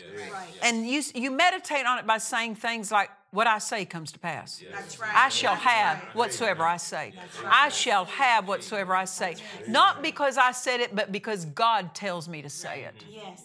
And 0.61 0.87
you, 0.87 1.01
you 1.13 1.31
meditate 1.31 1.85
on 1.85 1.99
it 1.99 2.07
by 2.07 2.17
saying 2.19 2.55
things 2.55 2.91
like, 2.91 3.09
What 3.31 3.47
I 3.47 3.57
say 3.57 3.83
comes 3.85 4.11
to 4.13 4.19
pass. 4.19 4.63
That's 4.71 4.99
right. 4.99 5.13
I 5.13 5.29
shall 5.29 5.53
That's 5.55 5.65
have 5.65 6.03
right. 6.03 6.15
whatsoever 6.15 6.63
I 6.63 6.77
say. 6.77 7.13
I 7.45 7.69
shall 7.69 8.05
have 8.05 8.47
whatsoever 8.47 8.95
I 8.95 9.05
say. 9.05 9.35
Not 9.67 10.01
because 10.01 10.37
I 10.37 10.51
said 10.51 10.79
it, 10.79 10.95
but 10.95 11.11
because 11.11 11.45
God 11.45 11.93
tells 11.95 12.29
me 12.29 12.41
to 12.43 12.49
say 12.49 12.83
it. 12.83 13.03
Yes. 13.09 13.43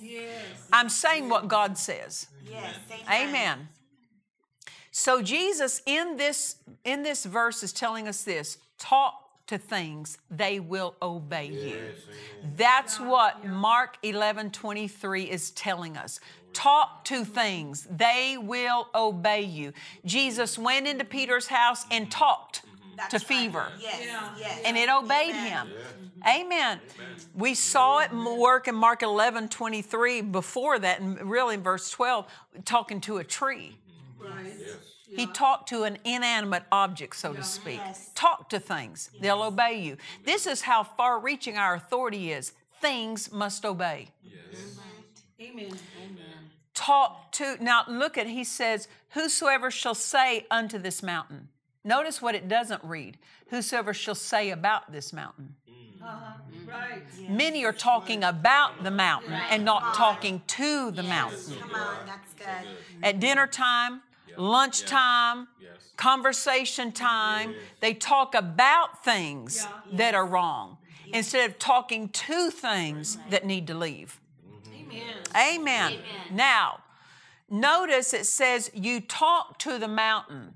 I'm 0.73 0.89
saying 0.89 1.29
what 1.29 1.49
God 1.49 1.77
says. 1.79 2.29
Yes. 2.49 2.77
Amen. 3.11 3.69
So 4.99 5.23
Jesus 5.23 5.81
in 5.87 6.17
this 6.17 6.57
in 6.83 7.05
this 7.05 7.25
verse 7.25 7.63
is 7.63 7.73
telling 7.73 8.09
us 8.09 8.25
this: 8.25 8.59
talk 8.79 9.47
to 9.47 9.57
things, 9.57 10.19
they 10.29 10.59
will 10.59 10.97
obey 11.01 11.47
you. 11.47 11.79
That's 12.57 12.99
what 12.99 13.47
Mark 13.47 13.97
11, 14.03 14.51
23 14.51 15.23
is 15.23 15.53
telling 15.53 15.97
us. 15.97 16.19
Talk 16.53 17.05
to 17.05 17.25
things, 17.25 17.87
they 17.89 18.39
will 18.41 18.89
obey 18.93 19.43
you. 19.43 19.73
Jesus 20.05 20.59
went 20.59 20.89
into 20.89 21.05
Peter's 21.05 21.47
house 21.47 21.87
and 21.93 22.11
talked 22.11 22.63
That's 22.97 23.11
to 23.11 23.17
right. 23.19 23.27
fever 23.27 23.73
Yes. 23.79 24.03
Yes. 24.37 24.63
and 24.65 24.77
it 24.77 24.91
obeyed 24.91 25.37
him. 25.37 25.69
Amen. 26.29 26.81
We 27.37 27.55
saw 27.55 28.01
it 28.01 28.13
work 28.13 28.67
in 28.67 28.75
Mark 28.75 29.05
11, 29.05 29.49
23 29.49 30.23
before 30.23 30.81
that, 30.81 30.99
and 30.99 31.31
really 31.31 31.55
in 31.55 31.63
verse 31.63 31.89
12, 31.89 32.27
talking 32.65 33.01
to 33.03 33.19
a 33.19 33.25
tree. 33.25 33.77
Right. 34.19 34.53
He 35.15 35.27
talked 35.27 35.69
to 35.71 35.85
an 35.85 35.99
inanimate 36.05 36.65
object, 36.71 37.17
so 37.17 37.33
to 37.33 37.43
speak. 37.43 37.79
Yes. 37.79 38.11
Talk 38.15 38.49
to 38.51 38.61
things, 38.61 39.11
they'll 39.21 39.43
obey 39.43 39.81
you. 39.81 39.97
This 40.25 40.47
is 40.47 40.63
how 40.63 40.85
far 40.85 41.19
reaching 41.19 41.57
our 41.57 41.75
authority 41.75 42.33
is. 42.33 42.53
Things 42.81 43.33
must 43.33 43.65
obey. 43.65 44.11
Amen. 45.41 45.67
Amen. 45.67 46.19
Talk 46.75 47.33
to, 47.33 47.57
now 47.63 47.85
look 47.89 48.19
at, 48.19 48.27
he 48.27 48.45
says, 48.45 48.89
Whosoever 49.11 49.71
shall 49.71 49.95
say 49.95 50.47
unto 50.51 50.79
this 50.79 51.03
mountain. 51.03 51.49
Notice 51.85 52.21
what 52.21 52.35
it 52.35 52.49
doesn't 52.49 52.83
read. 52.85 53.19
Whosoever 53.49 53.95
shall 53.95 54.15
say 54.15 54.51
about 54.51 54.93
this 54.93 55.13
mountain. 55.13 55.55
Mm. 55.69 56.03
Uh-huh. 56.03 56.33
Right. 56.67 57.03
Many 57.31 57.65
are 57.65 57.73
talking 57.73 58.23
about 58.23 58.85
the 58.85 58.91
mountain 58.91 59.33
and 59.33 59.65
not 59.65 59.95
talking 59.95 60.43
to 60.49 60.91
the 60.91 61.03
mountain. 61.03 61.57
Come 61.59 61.75
on. 61.75 62.07
That's 62.07 62.35
good. 62.35 62.69
At 63.03 63.21
dinner 63.21 63.47
time, 63.47 64.03
lunchtime, 64.39 65.49
conversation 65.97 66.93
time, 66.93 67.55
they 67.81 67.93
talk 67.93 68.35
about 68.35 69.05
things 69.05 69.67
that 69.93 70.15
are 70.15 70.27
wrong 70.27 70.79
instead 71.13 71.49
of 71.49 71.59
talking 71.59 72.09
to 72.11 72.51
things 72.51 73.19
that 73.31 73.45
need 73.45 73.67
to 73.67 73.75
leave. 73.75 74.21
Mm-hmm. 74.47 75.37
Amen. 75.37 75.93
Amen. 75.93 76.03
Now, 76.31 76.81
notice 77.51 78.15
it 78.15 78.27
says 78.27 78.71
you 78.75 79.01
talk 79.01 79.59
to 79.61 79.79
the 79.79 79.89
mountain, 79.89 80.55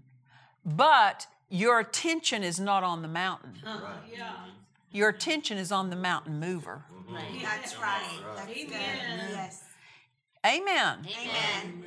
but 0.65 1.27
your 1.49 1.81
attention 1.81 2.43
is 2.43 2.61
not 2.61 2.85
on 2.85 3.03
the 3.03 3.09
mountain. 3.09 3.55
Yeah. 3.65 3.73
Mm-hmm. 3.73 4.51
Your 4.93 5.09
attention 5.09 5.57
is 5.59 5.73
on 5.73 5.91
the 5.91 5.97
mountain 5.97 6.39
mover. 6.39 6.85
Mm-hmm. 6.93 7.43
That's 7.43 7.79
right. 7.79 8.21
That's 8.37 8.47
good. 8.47 8.71
Yes. 8.71 9.65
Amen. 10.45 11.07
Amen. 11.07 11.85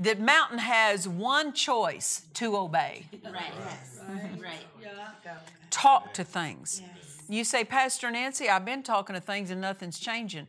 The 0.00 0.14
mountain 0.16 0.58
has 0.58 1.06
one 1.06 1.52
choice 1.52 2.22
to 2.34 2.56
obey. 2.56 3.04
Right. 3.22 3.52
Yes. 3.58 4.00
Right. 4.40 4.66
Yeah. 4.82 5.34
talk 5.68 6.14
to 6.14 6.24
things. 6.24 6.80
Yes. 6.82 7.22
You 7.28 7.44
say, 7.44 7.64
Pastor 7.64 8.10
Nancy, 8.10 8.48
I've 8.48 8.64
been 8.64 8.82
talking 8.82 9.14
to 9.14 9.20
things 9.20 9.50
and 9.50 9.60
nothing's 9.60 9.98
changing. 9.98 10.46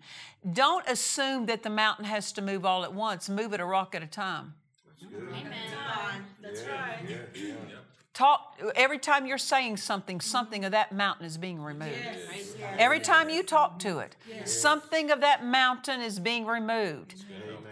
Don't 0.53 0.87
assume 0.87 1.47
that 1.47 1.63
the 1.63 1.69
mountain 1.69 2.05
has 2.05 2.31
to 2.31 2.41
move 2.41 2.65
all 2.65 2.85
at 2.85 2.93
once. 2.93 3.29
Move 3.29 3.53
it 3.53 3.59
a 3.59 3.65
rock 3.65 3.93
at 3.93 4.01
a 4.01 4.07
time. 4.07 4.53
That's 6.41 6.63
right. 6.63 6.99
Talk 8.13 8.59
every 8.75 8.99
time 8.99 9.25
you're 9.25 9.37
saying 9.37 9.77
something, 9.77 10.21
something 10.21 10.65
of 10.65 10.71
that 10.71 10.91
mountain 10.91 11.25
is 11.25 11.37
being 11.37 11.61
removed. 11.61 11.95
Every 12.77 12.99
time 12.99 13.29
you 13.29 13.43
talk 13.43 13.79
to 13.79 13.99
it, 13.99 14.15
something 14.45 15.11
of 15.11 15.21
that 15.21 15.45
mountain 15.45 16.01
is 16.01 16.19
being 16.19 16.45
removed. 16.45 17.25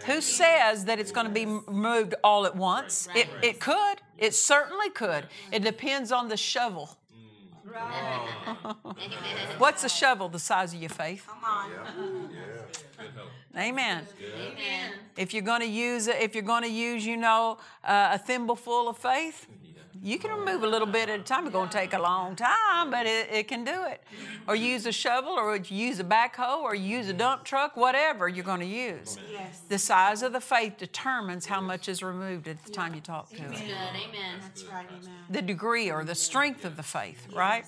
Who 0.06 0.20
says 0.20 0.84
that 0.86 0.98
it's 0.98 1.12
going 1.12 1.26
to 1.26 1.32
be 1.32 1.46
moved 1.46 2.14
all 2.24 2.46
at 2.46 2.56
once? 2.56 3.08
It, 3.14 3.28
it 3.42 3.60
could. 3.60 4.00
It 4.18 4.34
certainly 4.34 4.90
could. 4.90 5.26
It 5.52 5.62
depends 5.62 6.12
on 6.12 6.28
the 6.28 6.36
shovel. 6.36 6.96
What's 9.58 9.84
a 9.84 9.88
shovel 9.88 10.28
the 10.28 10.38
size 10.38 10.74
of 10.74 10.80
your 10.80 10.90
faith? 10.90 11.26
Come 11.26 11.44
on. 11.44 11.70
Amen. 13.56 14.06
Amen. 14.22 14.92
If 15.16 15.34
you're 15.34 15.42
going 15.42 15.60
to 15.60 15.66
use 15.66 16.06
it, 16.06 16.16
if 16.20 16.34
you're 16.34 16.42
going 16.44 16.62
to 16.62 16.70
use, 16.70 17.04
you 17.04 17.16
know, 17.16 17.58
uh, 17.82 18.10
a 18.12 18.18
thimbleful 18.18 18.88
of 18.88 18.96
faith, 18.96 19.48
you 20.02 20.18
can 20.18 20.30
remove 20.30 20.62
a 20.62 20.66
little 20.66 20.86
bit 20.86 21.08
at 21.08 21.20
a 21.20 21.22
time. 21.22 21.46
It's 21.46 21.52
going 21.52 21.68
to 21.68 21.76
take 21.76 21.92
a 21.92 21.98
long 21.98 22.36
time, 22.36 22.90
but 22.90 23.06
it, 23.06 23.28
it 23.30 23.48
can 23.48 23.64
do 23.64 23.84
it. 23.86 24.02
Or 24.46 24.54
use 24.54 24.86
a 24.86 24.92
shovel, 24.92 25.32
or 25.32 25.56
use 25.56 26.00
a 26.00 26.04
backhoe, 26.04 26.58
or 26.62 26.74
use 26.74 27.08
a 27.08 27.12
dump 27.12 27.44
truck, 27.44 27.76
whatever 27.76 28.28
you're 28.28 28.44
going 28.44 28.60
to 28.60 28.66
use. 28.66 29.18
Yes. 29.30 29.62
The 29.68 29.78
size 29.78 30.22
of 30.22 30.32
the 30.32 30.40
faith 30.40 30.78
determines 30.78 31.46
how 31.46 31.60
much 31.60 31.88
is 31.88 32.02
removed 32.02 32.48
at 32.48 32.64
the 32.64 32.70
time 32.70 32.94
you 32.94 33.00
talk 33.00 33.28
to 33.30 33.36
it. 33.36 33.42
Amen. 33.42 34.36
That's 34.40 34.64
right. 34.64 34.86
Amen. 34.88 35.14
The 35.28 35.42
degree 35.42 35.90
or 35.90 36.04
the 36.04 36.14
strength 36.14 36.64
of 36.64 36.76
the 36.76 36.82
faith, 36.82 37.26
right? 37.34 37.64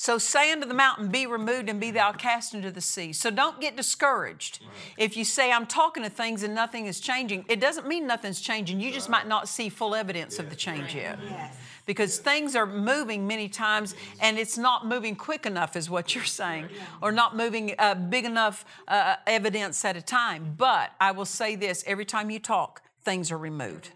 So 0.00 0.16
say 0.16 0.52
unto 0.52 0.64
the 0.64 0.74
mountain, 0.74 1.08
Be 1.08 1.26
removed, 1.26 1.68
and 1.68 1.80
be 1.80 1.90
thou 1.90 2.12
cast 2.12 2.54
into 2.54 2.70
the 2.70 2.80
sea. 2.80 3.12
So 3.12 3.32
don't 3.32 3.60
get 3.60 3.76
discouraged. 3.76 4.60
If 4.96 5.16
you 5.16 5.24
say, 5.24 5.50
I'm 5.50 5.66
talking 5.66 6.04
to 6.04 6.08
things 6.08 6.44
and 6.44 6.54
nothing 6.54 6.86
is 6.86 7.00
changing, 7.00 7.44
it 7.48 7.58
doesn't 7.58 7.84
mean 7.84 8.06
nothing's 8.06 8.40
changing. 8.40 8.78
You 8.78 8.92
just 8.92 9.08
might 9.08 9.26
not 9.26 9.48
see 9.48 9.68
full 9.68 9.96
evidence 9.96 10.38
of 10.38 10.50
the 10.50 10.56
change 10.56 10.94
yet. 10.94 11.18
Yes. 11.28 11.56
Because 11.84 12.18
things 12.18 12.54
are 12.54 12.64
moving 12.64 13.26
many 13.26 13.48
times 13.48 13.96
and 14.20 14.38
it's 14.38 14.56
not 14.56 14.86
moving 14.86 15.16
quick 15.16 15.46
enough, 15.46 15.74
is 15.74 15.90
what 15.90 16.14
you're 16.14 16.22
saying, 16.22 16.68
or 17.02 17.10
not 17.10 17.36
moving 17.36 17.74
uh, 17.80 17.96
big 17.96 18.24
enough 18.24 18.64
uh, 18.86 19.16
evidence 19.26 19.84
at 19.84 19.96
a 19.96 20.02
time. 20.02 20.54
But 20.56 20.92
I 21.00 21.10
will 21.10 21.24
say 21.24 21.56
this 21.56 21.82
every 21.88 22.04
time 22.04 22.30
you 22.30 22.38
talk, 22.38 22.82
things 23.02 23.32
are 23.32 23.38
removed. 23.38 23.90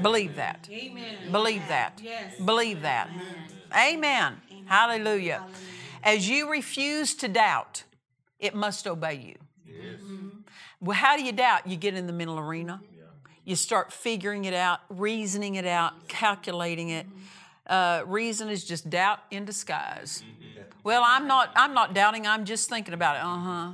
Believe 0.00 0.36
that. 0.36 0.66
Amen. 0.72 1.30
Believe 1.30 1.68
that. 1.68 2.00
Yes. 2.02 2.40
Believe 2.40 2.80
that. 2.80 3.10
Amen. 3.76 4.40
Hallelujah. 4.72 5.44
As 6.02 6.26
you 6.30 6.50
refuse 6.50 7.14
to 7.16 7.28
doubt, 7.28 7.84
it 8.38 8.54
must 8.54 8.86
obey 8.86 9.16
you. 9.16 9.34
Well, 10.80 10.96
how 10.96 11.14
do 11.14 11.22
you 11.22 11.32
doubt? 11.32 11.66
You 11.66 11.76
get 11.76 11.92
in 11.94 12.06
the 12.06 12.12
mental 12.14 12.38
arena. 12.38 12.80
You 13.44 13.54
start 13.54 13.92
figuring 13.92 14.46
it 14.46 14.54
out, 14.54 14.80
reasoning 14.88 15.56
it 15.56 15.66
out, 15.66 16.08
calculating 16.08 16.88
it. 16.88 17.06
Uh, 17.66 18.04
reason 18.06 18.48
is 18.48 18.64
just 18.64 18.88
doubt 18.88 19.18
in 19.30 19.44
disguise. 19.44 20.22
Well, 20.82 21.02
I'm 21.04 21.26
not. 21.28 21.52
I'm 21.54 21.74
not 21.74 21.92
doubting. 21.92 22.26
I'm 22.26 22.46
just 22.46 22.70
thinking 22.70 22.94
about 22.94 23.16
it. 23.16 23.22
Uh 23.22 23.38
huh. 23.38 23.72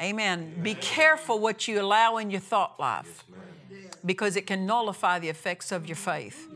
Amen. 0.00 0.54
Be 0.62 0.74
careful 0.74 1.38
what 1.38 1.68
you 1.68 1.78
allow 1.78 2.16
in 2.16 2.30
your 2.30 2.40
thought 2.40 2.80
life 2.80 3.24
because 4.04 4.34
it 4.34 4.46
can 4.46 4.64
nullify 4.64 5.18
the 5.18 5.28
effects 5.28 5.70
of 5.70 5.86
your 5.86 5.96
faith. 5.96 6.48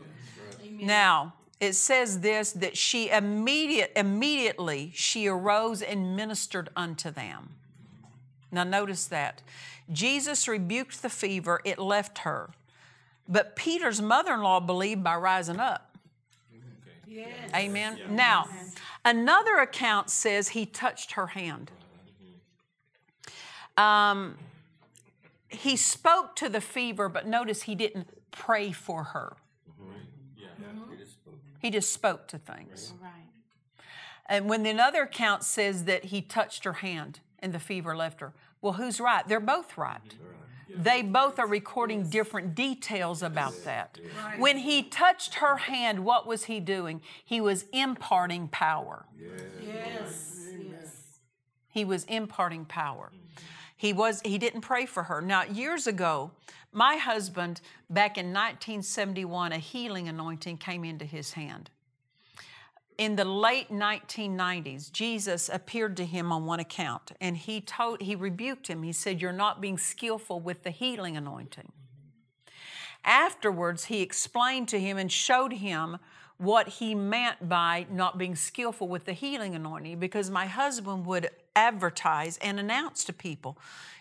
Now, 0.85 1.33
it 1.59 1.73
says 1.73 2.19
this 2.19 2.51
that 2.53 2.77
she 2.77 3.09
immediate, 3.09 3.91
immediately 3.95 4.91
she 4.93 5.27
arose 5.27 5.81
and 5.81 6.15
ministered 6.15 6.69
unto 6.75 7.09
them. 7.11 7.49
Now, 8.51 8.63
notice 8.63 9.05
that. 9.05 9.41
Jesus 9.91 10.47
rebuked 10.47 11.01
the 11.01 11.09
fever, 11.09 11.61
it 11.63 11.79
left 11.79 12.19
her. 12.19 12.49
But 13.27 13.55
Peter's 13.55 14.01
mother 14.01 14.33
in 14.33 14.41
law 14.41 14.59
believed 14.59 15.03
by 15.03 15.15
rising 15.15 15.59
up. 15.59 15.97
Yes. 17.07 17.27
Amen. 17.55 17.99
Now, 18.09 18.47
another 19.03 19.57
account 19.57 20.09
says 20.09 20.49
he 20.49 20.65
touched 20.65 21.13
her 21.13 21.27
hand. 21.27 21.71
Um, 23.75 24.37
he 25.49 25.75
spoke 25.75 26.35
to 26.37 26.49
the 26.49 26.61
fever, 26.61 27.09
but 27.09 27.27
notice 27.27 27.63
he 27.63 27.75
didn't 27.75 28.09
pray 28.31 28.71
for 28.71 29.03
her. 29.05 29.35
He 31.59 31.69
just 31.69 31.91
spoke 31.91 32.27
to 32.29 32.37
things. 32.37 32.93
Right. 33.01 33.11
And 34.27 34.49
when 34.49 34.65
another 34.65 35.03
account 35.03 35.43
says 35.43 35.85
that 35.85 36.05
he 36.05 36.21
touched 36.21 36.63
her 36.65 36.73
hand 36.73 37.19
and 37.39 37.53
the 37.53 37.59
fever 37.59 37.95
left 37.95 38.19
her, 38.19 38.33
well, 38.61 38.73
who's 38.73 38.99
right? 38.99 39.27
They're 39.27 39.39
both 39.39 39.77
right. 39.77 40.15
They 40.69 41.01
both 41.01 41.39
are 41.39 41.47
recording 41.47 42.09
different 42.09 42.53
details 42.53 43.23
about 43.23 43.63
that. 43.63 43.99
When 44.37 44.57
he 44.57 44.83
touched 44.83 45.35
her 45.35 45.57
hand, 45.57 46.03
what 46.03 46.27
was 46.27 46.43
he 46.43 46.59
doing? 46.59 47.01
He 47.23 47.39
was 47.41 47.65
imparting 47.71 48.49
power. 48.49 49.05
Yes. 49.17 50.49
Yes. 50.59 51.19
He 51.69 51.85
was 51.85 52.03
imparting 52.05 52.65
power. 52.65 53.11
Mm-hmm. 53.13 53.43
He 53.77 53.93
was 53.93 54.21
he 54.25 54.39
didn't 54.39 54.61
pray 54.61 54.87
for 54.87 55.03
her. 55.03 55.21
Now, 55.21 55.43
years 55.43 55.85
ago, 55.85 56.31
my 56.71 56.97
husband 56.97 57.61
back 57.89 58.17
in 58.17 58.27
1971 58.27 59.51
a 59.51 59.57
healing 59.59 60.09
anointing 60.09 60.57
came 60.57 60.83
into 60.83 61.05
his 61.05 61.33
hand. 61.33 61.69
In 62.97 63.15
the 63.15 63.25
late 63.25 63.71
1990s, 63.71 64.91
Jesus 64.91 65.49
appeared 65.53 65.95
to 65.97 66.05
him 66.05 66.31
on 66.31 66.47
one 66.47 66.59
account 66.59 67.11
and 67.21 67.37
he 67.37 67.61
told 67.61 68.01
he 68.01 68.15
rebuked 68.15 68.67
him. 68.67 68.81
He 68.81 68.91
said, 68.91 69.21
"You're 69.21 69.31
not 69.31 69.61
being 69.61 69.77
skillful 69.77 70.39
with 70.39 70.63
the 70.63 70.71
healing 70.71 71.15
anointing." 71.15 71.71
Afterwards, 73.05 73.85
he 73.85 74.01
explained 74.01 74.67
to 74.69 74.79
him 74.79 74.97
and 74.97 75.11
showed 75.11 75.53
him 75.53 75.99
what 76.37 76.67
he 76.67 76.93
meant 76.93 77.47
by 77.47 77.85
not 77.89 78.17
being 78.17 78.35
skillful 78.35 78.87
with 78.87 79.05
the 79.05 79.13
healing 79.13 79.55
anointing 79.55 79.99
because 79.99 80.29
my 80.29 80.45
husband 80.45 81.05
would 81.05 81.29
advertise 81.57 82.37
and 82.37 82.59
announce 82.59 83.03
to 83.05 83.13
people, 83.13 83.57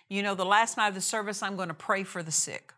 you 0.09 0.23
know, 0.23 0.35
the 0.35 0.45
last 0.45 0.77
night 0.77 0.89
of 0.89 0.95
the 0.95 1.01
service, 1.01 1.43
I'm 1.43 1.57
going 1.57 1.69
to 1.69 1.75
pray 1.75 2.05
for 2.05 2.23
the 2.23 2.31
sick. 2.31 2.73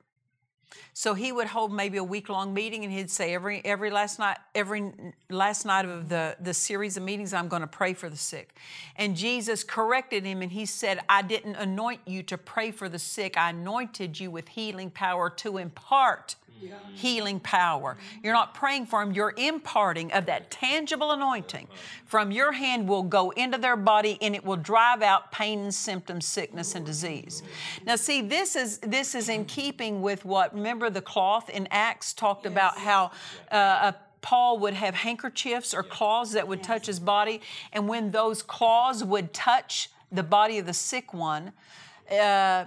So 0.92 1.14
he 1.14 1.32
would 1.32 1.46
hold 1.46 1.72
maybe 1.72 1.98
a 1.98 2.04
week 2.04 2.28
long 2.28 2.52
meeting 2.52 2.84
and 2.84 2.92
he'd 2.92 3.10
say 3.10 3.32
every 3.32 3.64
every 3.64 3.88
last 3.90 4.18
night 4.18 4.36
every 4.54 4.92
last 5.30 5.64
night 5.64 5.84
of 5.84 6.08
the 6.08 6.36
the 6.40 6.52
series 6.52 6.96
of 6.96 7.04
meetings 7.04 7.32
I'm 7.32 7.48
going 7.48 7.62
to 7.62 7.68
pray 7.68 7.94
for 7.94 8.10
the 8.10 8.16
sick. 8.16 8.54
And 8.96 9.16
Jesus 9.16 9.62
corrected 9.62 10.24
him 10.24 10.42
and 10.42 10.50
he 10.50 10.66
said 10.66 11.00
I 11.08 11.22
didn't 11.22 11.54
anoint 11.54 12.00
you 12.04 12.22
to 12.24 12.36
pray 12.36 12.72
for 12.72 12.88
the 12.88 12.98
sick. 12.98 13.36
I 13.36 13.50
anointed 13.50 14.18
you 14.18 14.30
with 14.30 14.48
healing 14.48 14.90
power 14.90 15.30
to 15.30 15.58
impart 15.58 16.34
healing 16.94 17.40
power. 17.40 17.96
You're 18.22 18.34
not 18.34 18.54
praying 18.54 18.86
for 18.86 19.04
them, 19.04 19.14
you're 19.14 19.34
imparting 19.36 20.12
of 20.12 20.26
that 20.26 20.50
tangible 20.50 21.12
anointing. 21.12 21.68
From 22.04 22.30
your 22.30 22.52
hand 22.52 22.88
will 22.88 23.02
go 23.02 23.30
into 23.30 23.58
their 23.58 23.76
body 23.76 24.18
and 24.20 24.34
it 24.34 24.44
will 24.44 24.56
drive 24.56 25.02
out 25.02 25.30
pain 25.30 25.60
and 25.60 25.74
symptoms, 25.74 26.26
sickness 26.26 26.74
and 26.74 26.84
disease. 26.84 27.42
Now 27.86 27.96
see, 27.96 28.20
this 28.20 28.56
is 28.56 28.78
this 28.78 29.14
is 29.14 29.28
in 29.28 29.44
keeping 29.44 30.02
with 30.02 30.24
what 30.24 30.54
remember 30.54 30.90
the 30.90 31.02
cloth 31.02 31.48
in 31.50 31.68
Acts 31.70 32.12
talked 32.12 32.46
about 32.46 32.78
how 32.78 33.10
uh, 33.50 33.92
Paul 34.20 34.58
would 34.58 34.74
have 34.74 34.94
handkerchiefs 34.94 35.74
or 35.74 35.82
claws 35.82 36.32
that 36.32 36.46
would 36.48 36.62
touch 36.62 36.86
his 36.86 36.98
body, 36.98 37.40
and 37.72 37.88
when 37.88 38.10
those 38.10 38.42
claws 38.42 39.04
would 39.04 39.32
touch 39.32 39.90
the 40.10 40.22
body 40.22 40.58
of 40.58 40.66
the 40.66 40.74
sick 40.74 41.14
one, 41.14 41.52
uh, 42.10 42.64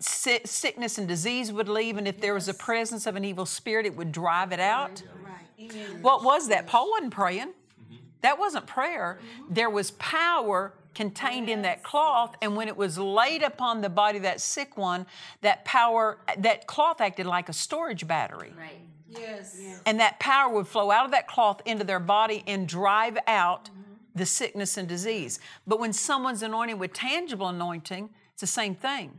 si- 0.00 0.40
sickness 0.44 0.98
and 0.98 1.06
disease 1.06 1.52
would 1.52 1.68
leave, 1.68 1.96
and 1.96 2.08
if 2.08 2.20
there 2.20 2.34
was 2.34 2.48
a 2.48 2.54
presence 2.54 3.06
of 3.06 3.16
an 3.16 3.24
evil 3.24 3.46
spirit, 3.46 3.86
it 3.86 3.96
would 3.96 4.12
drive 4.12 4.52
it 4.52 4.60
out. 4.60 5.02
Right. 5.24 5.72
What 6.02 6.24
was 6.24 6.48
that? 6.48 6.66
Paul 6.66 6.90
wasn't 6.90 7.12
praying. 7.12 7.48
Mm-hmm. 7.48 7.96
That 8.22 8.38
wasn't 8.38 8.66
prayer. 8.66 9.18
Mm-hmm. 9.20 9.54
There 9.54 9.70
was 9.70 9.92
power 9.92 10.72
contained 10.94 11.48
in 11.48 11.62
that 11.62 11.82
cloth, 11.82 12.34
and 12.42 12.56
when 12.56 12.66
it 12.66 12.76
was 12.76 12.98
laid 12.98 13.42
upon 13.42 13.80
the 13.80 13.90
body 13.90 14.16
of 14.16 14.24
that 14.24 14.40
sick 14.40 14.76
one, 14.76 15.06
that 15.42 15.64
power, 15.64 16.18
that 16.38 16.66
cloth 16.66 17.00
acted 17.00 17.26
like 17.26 17.48
a 17.48 17.52
storage 17.52 18.06
battery. 18.06 18.52
Right. 18.58 18.80
Yes. 19.08 19.60
And 19.86 20.00
that 20.00 20.18
power 20.20 20.52
would 20.52 20.68
flow 20.68 20.90
out 20.90 21.04
of 21.04 21.10
that 21.10 21.26
cloth 21.26 21.60
into 21.64 21.84
their 21.84 22.00
body 22.00 22.44
and 22.46 22.66
drive 22.66 23.18
out 23.26 23.64
mm-hmm. 23.64 23.80
the 24.14 24.24
sickness 24.26 24.76
and 24.76 24.88
disease. 24.88 25.40
But 25.66 25.80
when 25.80 25.92
someone's 25.92 26.42
anointed 26.42 26.78
with 26.78 26.92
tangible 26.92 27.48
anointing, 27.48 28.10
it's 28.32 28.40
the 28.40 28.46
same 28.46 28.74
thing. 28.74 29.18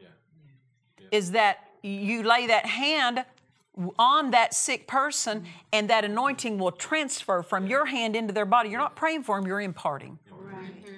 Is 1.12 1.32
that 1.32 1.70
you 1.84 2.24
lay 2.24 2.48
that 2.48 2.66
hand 2.66 3.26
on 3.98 4.32
that 4.32 4.54
sick 4.54 4.88
person 4.88 5.46
and 5.72 5.90
that 5.90 6.04
anointing 6.04 6.58
will 6.58 6.72
transfer 6.72 7.42
from 7.42 7.68
your 7.68 7.86
hand 7.86 8.16
into 8.16 8.34
their 8.34 8.46
body. 8.46 8.70
You're 8.70 8.80
not 8.80 8.96
praying 8.96 9.24
for 9.24 9.40
them, 9.40 9.48
you're 9.48 9.62
imparting. 9.62 10.20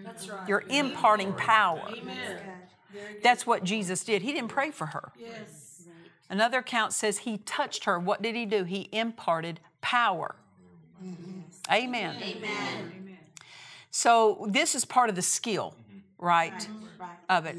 That's 0.03 0.29
right. 0.29 0.47
You're 0.47 0.63
imparting 0.69 1.33
power. 1.33 1.89
Amen. 1.89 2.39
That's 3.23 3.47
what 3.47 3.63
Jesus 3.63 4.03
did. 4.03 4.21
He 4.21 4.31
didn't 4.31 4.49
pray 4.49 4.69
for 4.69 4.88
her. 4.88 5.11
Yes. 5.17 5.83
Another 6.29 6.59
account 6.59 6.93
says 6.93 7.19
he 7.19 7.38
touched 7.39 7.85
her. 7.85 7.99
What 7.99 8.21
did 8.21 8.35
he 8.35 8.45
do? 8.45 8.63
He 8.63 8.89
imparted 8.91 9.59
power. 9.81 10.35
Amen. 11.71 12.15
Amen. 12.21 13.17
So 13.89 14.47
this 14.49 14.75
is 14.75 14.85
part 14.85 15.09
of 15.09 15.15
the 15.15 15.21
skill, 15.21 15.75
right, 16.17 16.67
Right. 16.99 17.09
of 17.29 17.45
it. 17.45 17.57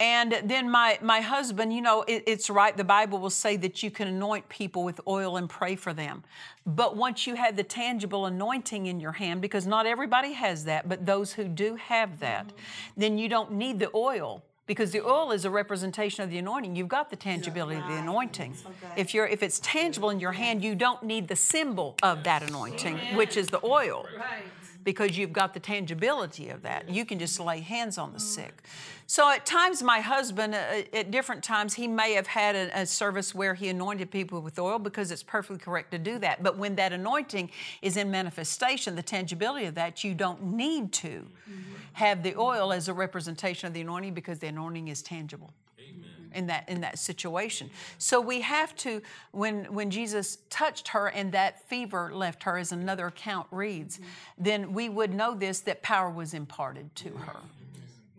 And 0.00 0.40
then 0.44 0.70
my 0.70 0.98
my 1.02 1.20
husband, 1.20 1.74
you 1.74 1.82
know, 1.82 2.02
it, 2.08 2.24
it's 2.26 2.48
right. 2.48 2.74
The 2.74 2.84
Bible 2.84 3.18
will 3.18 3.28
say 3.28 3.56
that 3.58 3.82
you 3.82 3.90
can 3.90 4.08
anoint 4.08 4.48
people 4.48 4.82
with 4.82 4.98
oil 5.06 5.36
and 5.36 5.48
pray 5.48 5.76
for 5.76 5.92
them. 5.92 6.24
But 6.64 6.96
once 6.96 7.26
you 7.26 7.34
have 7.34 7.54
the 7.54 7.62
tangible 7.62 8.24
anointing 8.24 8.86
in 8.86 8.98
your 8.98 9.12
hand, 9.12 9.42
because 9.42 9.66
not 9.66 9.86
everybody 9.86 10.32
has 10.32 10.64
that, 10.64 10.88
but 10.88 11.04
those 11.04 11.34
who 11.34 11.44
do 11.44 11.76
have 11.76 12.18
that, 12.20 12.50
then 12.96 13.18
you 13.18 13.28
don't 13.28 13.52
need 13.52 13.78
the 13.78 13.90
oil 13.94 14.42
because 14.66 14.92
the 14.92 15.04
oil 15.04 15.32
is 15.32 15.44
a 15.44 15.50
representation 15.50 16.22
of 16.22 16.30
the 16.30 16.38
anointing. 16.38 16.76
You've 16.76 16.88
got 16.88 17.10
the 17.10 17.16
tangibility 17.16 17.78
of 17.78 17.86
the 17.88 17.96
anointing. 17.96 18.54
If 18.96 19.12
you're 19.12 19.26
if 19.26 19.42
it's 19.42 19.58
tangible 19.60 20.08
in 20.10 20.20
your 20.20 20.32
hand, 20.32 20.64
you 20.64 20.74
don't 20.74 21.02
need 21.02 21.28
the 21.28 21.36
symbol 21.36 21.96
of 22.02 22.24
that 22.24 22.48
anointing, 22.48 22.96
which 23.16 23.36
is 23.36 23.48
the 23.48 23.60
oil 23.64 24.06
Right. 24.16 24.44
Because 24.82 25.16
you've 25.16 25.32
got 25.32 25.54
the 25.54 25.60
tangibility 25.60 26.48
of 26.48 26.62
that. 26.62 26.88
You 26.88 27.04
can 27.04 27.18
just 27.18 27.38
lay 27.38 27.60
hands 27.60 27.98
on 27.98 28.12
the 28.12 28.20
sick. 28.20 28.62
Mm. 28.62 28.68
So 29.06 29.28
at 29.28 29.44
times, 29.44 29.82
my 29.82 30.00
husband, 30.00 30.54
uh, 30.54 30.58
uh, 30.58 30.82
at 30.96 31.10
different 31.10 31.42
times, 31.42 31.74
he 31.74 31.88
may 31.88 32.12
have 32.12 32.28
had 32.28 32.54
a, 32.54 32.80
a 32.80 32.86
service 32.86 33.34
where 33.34 33.54
he 33.54 33.68
anointed 33.68 34.10
people 34.10 34.40
with 34.40 34.58
oil 34.58 34.78
because 34.78 35.10
it's 35.10 35.22
perfectly 35.22 35.58
correct 35.58 35.90
to 35.90 35.98
do 35.98 36.18
that. 36.20 36.42
But 36.42 36.56
when 36.56 36.76
that 36.76 36.92
anointing 36.92 37.50
is 37.82 37.96
in 37.96 38.10
manifestation, 38.10 38.94
the 38.94 39.02
tangibility 39.02 39.66
of 39.66 39.74
that, 39.74 40.04
you 40.04 40.14
don't 40.14 40.42
need 40.54 40.92
to 40.92 41.08
mm-hmm. 41.08 41.74
have 41.94 42.22
the 42.22 42.36
oil 42.36 42.72
as 42.72 42.88
a 42.88 42.94
representation 42.94 43.66
of 43.66 43.74
the 43.74 43.80
anointing 43.80 44.14
because 44.14 44.38
the 44.38 44.46
anointing 44.46 44.88
is 44.88 45.02
tangible 45.02 45.52
in 46.34 46.46
that 46.46 46.68
in 46.68 46.80
that 46.80 46.98
situation. 46.98 47.70
So 47.98 48.20
we 48.20 48.40
have 48.40 48.74
to 48.76 49.02
when 49.32 49.64
when 49.72 49.90
Jesus 49.90 50.38
touched 50.48 50.88
her 50.88 51.08
and 51.08 51.32
that 51.32 51.68
fever 51.68 52.10
left 52.14 52.42
her 52.44 52.58
as 52.58 52.72
another 52.72 53.06
account 53.06 53.46
reads, 53.50 54.00
then 54.38 54.72
we 54.72 54.88
would 54.88 55.12
know 55.12 55.34
this 55.34 55.60
that 55.60 55.82
power 55.82 56.10
was 56.10 56.34
imparted 56.34 56.94
to 56.96 57.10
her. 57.10 57.36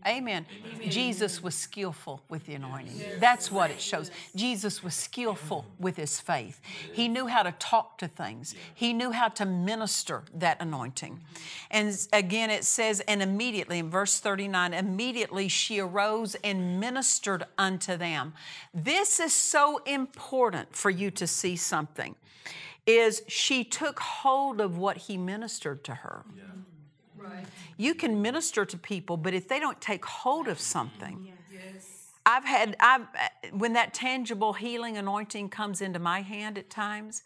Amen. 0.05 0.45
Jesus 0.87 1.43
was 1.43 1.53
skillful 1.53 2.21
with 2.29 2.45
the 2.45 2.55
anointing. 2.55 3.01
That's 3.19 3.51
what 3.51 3.69
it 3.69 3.79
shows. 3.79 4.09
Jesus 4.35 4.83
was 4.83 4.93
skillful 4.93 5.65
with 5.79 5.97
his 5.97 6.19
faith. 6.19 6.59
He 6.93 7.07
knew 7.07 7.27
how 7.27 7.43
to 7.43 7.51
talk 7.53 7.97
to 7.99 8.07
things, 8.07 8.55
he 8.73 8.93
knew 8.93 9.11
how 9.11 9.27
to 9.29 9.45
minister 9.45 10.23
that 10.33 10.61
anointing. 10.61 11.21
And 11.69 11.95
again, 12.13 12.49
it 12.49 12.63
says, 12.63 13.01
and 13.01 13.21
immediately 13.21 13.79
in 13.79 13.89
verse 13.89 14.19
39, 14.19 14.73
immediately 14.73 15.47
she 15.47 15.79
arose 15.79 16.35
and 16.43 16.79
ministered 16.79 17.45
unto 17.57 17.97
them. 17.97 18.33
This 18.73 19.19
is 19.19 19.33
so 19.33 19.77
important 19.85 20.75
for 20.75 20.89
you 20.89 21.11
to 21.11 21.27
see 21.27 21.55
something. 21.55 22.15
Is 22.87 23.21
she 23.27 23.63
took 23.63 23.99
hold 23.99 24.59
of 24.59 24.77
what 24.77 24.97
he 24.97 25.17
ministered 25.17 25.83
to 25.83 25.93
her. 25.93 26.25
Right. 27.31 27.45
You 27.77 27.95
can 27.95 28.21
minister 28.21 28.65
to 28.65 28.77
people, 28.77 29.17
but 29.17 29.33
if 29.33 29.47
they 29.47 29.59
don't 29.59 29.79
take 29.81 30.05
hold 30.05 30.47
of 30.47 30.59
something, 30.59 31.27
Yes. 31.51 32.01
I've 32.25 32.45
had 32.45 32.75
I've 32.79 33.01
uh, 33.01 33.49
when 33.53 33.73
that 33.73 33.93
tangible 33.93 34.53
healing 34.53 34.97
anointing 34.97 35.49
comes 35.49 35.81
into 35.81 35.99
my 35.99 36.21
hand 36.21 36.57
at 36.57 36.69
times, 36.69 37.23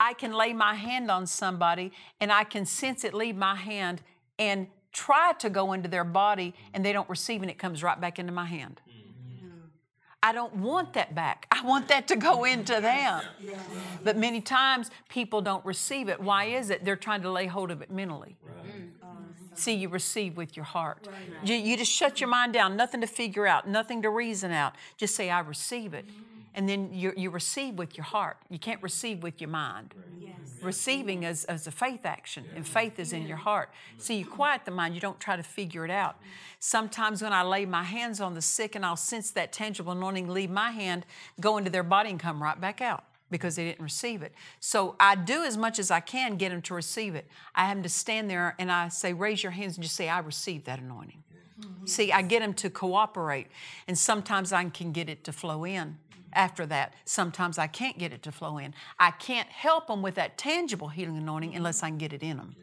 I 0.00 0.12
can 0.12 0.32
lay 0.32 0.52
my 0.52 0.74
hand 0.74 1.10
on 1.10 1.26
somebody 1.26 1.92
and 2.20 2.32
I 2.32 2.44
can 2.44 2.66
sense 2.66 3.04
it 3.04 3.14
leave 3.14 3.36
my 3.36 3.54
hand 3.54 4.02
and 4.38 4.66
try 4.92 5.32
to 5.38 5.50
go 5.50 5.72
into 5.72 5.88
their 5.88 6.04
body 6.04 6.54
and 6.72 6.84
they 6.84 6.92
don't 6.92 7.08
receive 7.08 7.42
and 7.42 7.50
it 7.50 7.58
comes 7.58 7.82
right 7.82 8.00
back 8.00 8.18
into 8.18 8.32
my 8.32 8.44
hand. 8.46 8.80
Mm-hmm. 8.88 9.48
I 10.22 10.32
don't 10.32 10.56
want 10.56 10.94
that 10.94 11.14
back. 11.14 11.46
I 11.50 11.64
want 11.64 11.88
that 11.88 12.08
to 12.08 12.16
go 12.16 12.44
into 12.44 12.80
them. 12.80 13.22
But 14.02 14.16
many 14.16 14.40
times 14.40 14.90
people 15.08 15.42
don't 15.42 15.64
receive 15.64 16.08
it. 16.08 16.20
Why 16.20 16.46
is 16.46 16.70
it? 16.70 16.84
They're 16.84 16.96
trying 16.96 17.22
to 17.22 17.30
lay 17.30 17.46
hold 17.46 17.70
of 17.70 17.82
it 17.82 17.90
mentally. 17.90 18.36
Mm. 18.44 18.90
See, 19.54 19.74
you 19.74 19.88
receive 19.88 20.36
with 20.36 20.56
your 20.56 20.64
heart. 20.64 21.08
You, 21.42 21.54
you 21.54 21.76
just 21.76 21.92
shut 21.92 22.20
your 22.20 22.28
mind 22.28 22.52
down, 22.52 22.76
nothing 22.76 23.00
to 23.00 23.06
figure 23.06 23.46
out, 23.46 23.68
nothing 23.68 24.02
to 24.02 24.10
reason 24.10 24.50
out. 24.50 24.74
Just 24.96 25.14
say, 25.14 25.30
I 25.30 25.40
receive 25.40 25.94
it. 25.94 26.06
Mm-hmm. 26.06 26.20
And 26.56 26.68
then 26.68 26.92
you, 26.92 27.12
you 27.16 27.30
receive 27.30 27.74
with 27.74 27.96
your 27.96 28.04
heart. 28.04 28.36
You 28.48 28.58
can't 28.58 28.82
receive 28.82 29.22
with 29.22 29.40
your 29.40 29.50
mind. 29.50 29.94
Receiving 30.64 31.24
is, 31.24 31.44
is 31.48 31.66
a 31.66 31.70
faith 31.70 32.06
action, 32.06 32.44
and 32.56 32.66
faith 32.66 32.98
is 32.98 33.12
in 33.12 33.26
your 33.26 33.36
heart. 33.36 33.68
See, 33.98 34.16
you 34.16 34.24
quiet 34.24 34.64
the 34.64 34.70
mind, 34.70 34.94
you 34.94 35.00
don't 35.00 35.20
try 35.20 35.36
to 35.36 35.42
figure 35.42 35.84
it 35.84 35.90
out. 35.90 36.16
Sometimes 36.58 37.20
when 37.20 37.34
I 37.34 37.42
lay 37.42 37.66
my 37.66 37.82
hands 37.82 38.20
on 38.20 38.32
the 38.32 38.40
sick 38.40 38.74
and 38.74 38.84
I'll 38.84 38.96
sense 38.96 39.30
that 39.32 39.52
tangible 39.52 39.92
anointing 39.92 40.26
leave 40.26 40.50
my 40.50 40.70
hand, 40.70 41.04
go 41.38 41.58
into 41.58 41.70
their 41.70 41.82
body, 41.82 42.08
and 42.08 42.18
come 42.18 42.42
right 42.42 42.58
back 42.58 42.80
out. 42.80 43.04
Because 43.30 43.56
they 43.56 43.64
didn't 43.64 43.82
receive 43.82 44.22
it. 44.22 44.32
So 44.60 44.96
I 45.00 45.14
do 45.14 45.44
as 45.44 45.56
much 45.56 45.78
as 45.78 45.90
I 45.90 46.00
can 46.00 46.36
get 46.36 46.50
them 46.50 46.62
to 46.62 46.74
receive 46.74 47.14
it. 47.14 47.26
I 47.54 47.66
have 47.66 47.76
them 47.76 47.82
to 47.82 47.88
stand 47.88 48.30
there 48.30 48.54
and 48.58 48.70
I 48.70 48.88
say, 48.88 49.12
raise 49.12 49.42
your 49.42 49.52
hands 49.52 49.76
and 49.76 49.82
just 49.82 49.96
say, 49.96 50.08
I 50.08 50.20
received 50.20 50.66
that 50.66 50.78
anointing. 50.78 51.22
Mm-hmm. 51.60 51.86
See, 51.86 52.12
I 52.12 52.22
get 52.22 52.40
them 52.40 52.52
to 52.54 52.68
cooperate, 52.68 53.46
and 53.86 53.96
sometimes 53.96 54.52
I 54.52 54.64
can 54.64 54.90
get 54.90 55.08
it 55.08 55.22
to 55.24 55.32
flow 55.32 55.64
in 55.64 55.98
after 56.32 56.66
that. 56.66 56.94
Sometimes 57.04 57.58
I 57.58 57.68
can't 57.68 57.96
get 57.96 58.12
it 58.12 58.24
to 58.24 58.32
flow 58.32 58.58
in. 58.58 58.74
I 58.98 59.12
can't 59.12 59.48
help 59.48 59.86
them 59.86 60.02
with 60.02 60.16
that 60.16 60.36
tangible 60.36 60.88
healing 60.88 61.16
anointing 61.16 61.54
unless 61.54 61.84
I 61.84 61.88
can 61.88 61.98
get 61.98 62.12
it 62.12 62.24
in 62.24 62.38
them. 62.38 62.56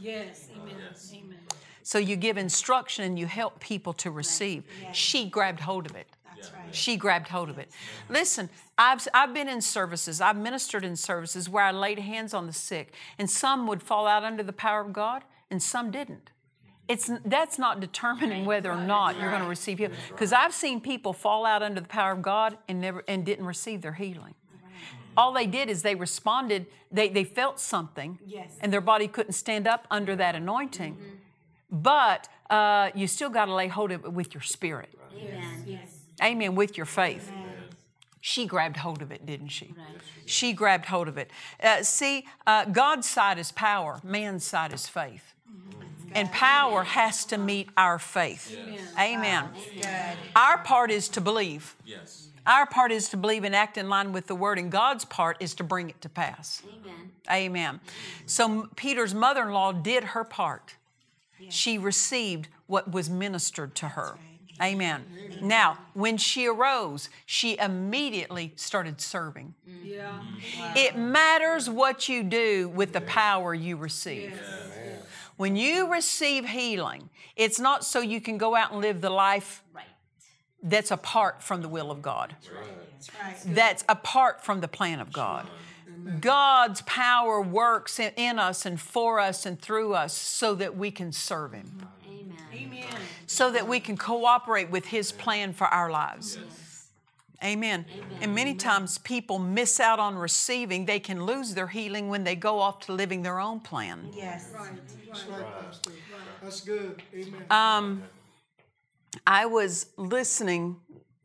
Yes. 0.00 0.48
Amen. 0.60 0.74
Amen. 1.12 1.38
So 1.82 1.98
you 1.98 2.16
give 2.16 2.36
instruction 2.36 3.04
and 3.04 3.18
you 3.18 3.26
help 3.26 3.60
people 3.60 3.92
to 3.94 4.10
receive. 4.10 4.64
She 4.92 5.28
grabbed 5.28 5.60
hold 5.60 5.86
of 5.86 5.96
it. 5.96 6.06
That's 6.40 6.52
right. 6.52 6.74
She 6.74 6.96
grabbed 6.96 7.28
hold 7.28 7.48
of 7.50 7.58
it. 7.58 7.70
Listen, 8.08 8.48
I've, 8.76 9.06
I've 9.12 9.34
been 9.34 9.48
in 9.48 9.60
services, 9.60 10.20
I've 10.20 10.36
ministered 10.36 10.84
in 10.84 10.96
services 10.96 11.48
where 11.48 11.64
I 11.64 11.72
laid 11.72 11.98
hands 11.98 12.32
on 12.34 12.46
the 12.46 12.52
sick, 12.52 12.92
and 13.18 13.28
some 13.30 13.66
would 13.66 13.82
fall 13.82 14.06
out 14.06 14.24
under 14.24 14.42
the 14.42 14.52
power 14.52 14.80
of 14.80 14.92
God, 14.92 15.24
and 15.50 15.62
some 15.62 15.90
didn't. 15.90 16.30
It's, 16.88 17.10
that's 17.24 17.58
not 17.58 17.80
determining 17.80 18.46
whether 18.46 18.70
or 18.72 18.80
not 18.80 19.18
you're 19.20 19.30
going 19.30 19.42
to 19.42 19.48
receive 19.48 19.76
healing. 19.78 19.94
Because 20.08 20.32
I've 20.32 20.54
seen 20.54 20.80
people 20.80 21.12
fall 21.12 21.44
out 21.44 21.62
under 21.62 21.80
the 21.82 21.86
power 21.88 22.12
of 22.12 22.22
God 22.22 22.56
and 22.66 22.80
never 22.80 23.04
and 23.06 23.26
didn't 23.26 23.44
receive 23.44 23.82
their 23.82 23.92
healing. 23.92 24.34
All 25.14 25.32
they 25.32 25.46
did 25.46 25.68
is 25.68 25.82
they 25.82 25.96
responded, 25.96 26.66
they, 26.92 27.08
they 27.08 27.24
felt 27.24 27.58
something, 27.60 28.18
Yes. 28.24 28.56
and 28.60 28.72
their 28.72 28.80
body 28.80 29.06
couldn't 29.08 29.32
stand 29.32 29.66
up 29.66 29.86
under 29.90 30.14
that 30.16 30.34
anointing. 30.34 30.96
But 31.70 32.28
uh, 32.48 32.90
you 32.94 33.06
still 33.06 33.28
got 33.28 33.46
to 33.46 33.54
lay 33.54 33.68
hold 33.68 33.90
of 33.90 34.04
it 34.04 34.12
with 34.12 34.32
your 34.32 34.42
spirit. 34.42 34.88
Amen. 35.12 35.64
Yes. 35.66 35.67
Amen. 36.22 36.54
With 36.54 36.76
your 36.76 36.86
faith. 36.86 37.32
She 38.20 38.46
grabbed 38.46 38.78
hold 38.78 39.00
of 39.00 39.12
it, 39.12 39.24
didn't 39.24 39.48
she? 39.48 39.74
She 40.26 40.52
grabbed 40.52 40.86
hold 40.86 41.08
of 41.08 41.16
it. 41.16 41.30
Uh, 41.62 41.82
see, 41.82 42.26
uh, 42.46 42.64
God's 42.66 43.08
side 43.08 43.38
is 43.38 43.52
power, 43.52 44.00
man's 44.02 44.44
side 44.44 44.72
is 44.72 44.88
faith. 44.88 45.34
And 46.12 46.30
power 46.32 46.84
has 46.84 47.24
to 47.26 47.38
meet 47.38 47.68
our 47.76 47.98
faith. 47.98 48.56
Amen. 48.98 49.44
Our 50.34 50.58
part 50.58 50.90
is 50.90 51.08
to 51.10 51.20
believe. 51.20 51.76
Yes. 51.84 52.28
Our 52.46 52.66
part 52.66 52.92
is 52.92 53.10
to 53.10 53.18
believe 53.18 53.44
and 53.44 53.54
act 53.54 53.76
in 53.76 53.90
line 53.90 54.12
with 54.12 54.26
the 54.26 54.34
word, 54.34 54.58
and 54.58 54.72
God's 54.72 55.04
part 55.04 55.36
is 55.38 55.54
to 55.56 55.64
bring 55.64 55.90
it 55.90 56.00
to 56.00 56.08
pass. 56.08 56.62
Amen. 56.66 57.10
Amen. 57.30 57.80
So 58.24 58.68
Peter's 58.74 59.14
mother 59.14 59.42
in 59.42 59.52
law 59.52 59.72
did 59.72 60.02
her 60.04 60.24
part. 60.24 60.76
She 61.50 61.78
received 61.78 62.48
what 62.66 62.90
was 62.90 63.08
ministered 63.08 63.74
to 63.76 63.88
her. 63.88 64.16
Amen. 64.62 65.04
Now, 65.40 65.78
when 65.94 66.16
she 66.16 66.46
arose, 66.46 67.10
she 67.26 67.56
immediately 67.58 68.52
started 68.56 69.00
serving. 69.00 69.54
Yeah. 69.84 70.20
It 70.74 70.96
matters 70.96 71.70
what 71.70 72.08
you 72.08 72.22
do 72.22 72.68
with 72.68 72.92
the 72.92 73.00
power 73.02 73.54
you 73.54 73.76
receive. 73.76 74.38
When 75.36 75.54
you 75.54 75.92
receive 75.92 76.48
healing, 76.48 77.08
it's 77.36 77.60
not 77.60 77.84
so 77.84 78.00
you 78.00 78.20
can 78.20 78.38
go 78.38 78.56
out 78.56 78.72
and 78.72 78.80
live 78.80 79.00
the 79.00 79.10
life 79.10 79.62
Right. 79.72 79.84
that's 80.62 80.90
apart 80.90 81.42
from 81.42 81.62
the 81.62 81.68
will 81.68 81.92
of 81.92 82.02
God 82.02 82.34
That's 82.42 83.10
right. 83.14 83.54
that's 83.54 83.84
apart 83.88 84.44
from 84.44 84.60
the 84.60 84.66
plan 84.66 84.98
of 84.98 85.12
God. 85.12 85.46
God's 86.20 86.80
power 86.82 87.40
works 87.40 88.00
in, 88.00 88.12
in 88.16 88.38
us 88.38 88.66
and 88.66 88.80
for 88.80 89.20
us 89.20 89.46
and 89.46 89.60
through 89.60 89.94
us 89.94 90.12
so 90.14 90.54
that 90.56 90.76
we 90.76 90.90
can 90.90 91.12
serve 91.12 91.52
Him, 91.52 91.66
Amen. 91.66 91.76
Amen. 91.76 91.88
So 93.28 93.52
that 93.52 93.68
we 93.68 93.78
can 93.78 93.96
cooperate 93.96 94.70
with 94.70 94.86
His 94.86 95.12
plan 95.12 95.52
for 95.52 95.66
our 95.68 95.90
lives. 95.90 96.38
Amen. 97.44 97.84
And 98.20 98.34
many 98.34 98.54
times 98.54 98.98
people 98.98 99.38
miss 99.38 99.78
out 99.78 100.00
on 100.00 100.16
receiving. 100.16 100.86
They 100.86 100.98
can 100.98 101.24
lose 101.24 101.54
their 101.54 101.68
healing 101.68 102.08
when 102.08 102.24
they 102.24 102.34
go 102.34 102.58
off 102.58 102.80
to 102.86 102.92
living 102.92 103.22
their 103.22 103.38
own 103.38 103.60
plan. 103.60 104.10
Yes. 104.12 104.50
That's 105.06 105.24
right, 105.26 105.44
Pastor. 105.60 105.92
That's 106.42 106.60
good. 106.62 107.02
Amen. 107.14 107.44
Um, 107.50 108.02
I 109.26 109.46
was 109.46 109.86
listening 109.96 110.76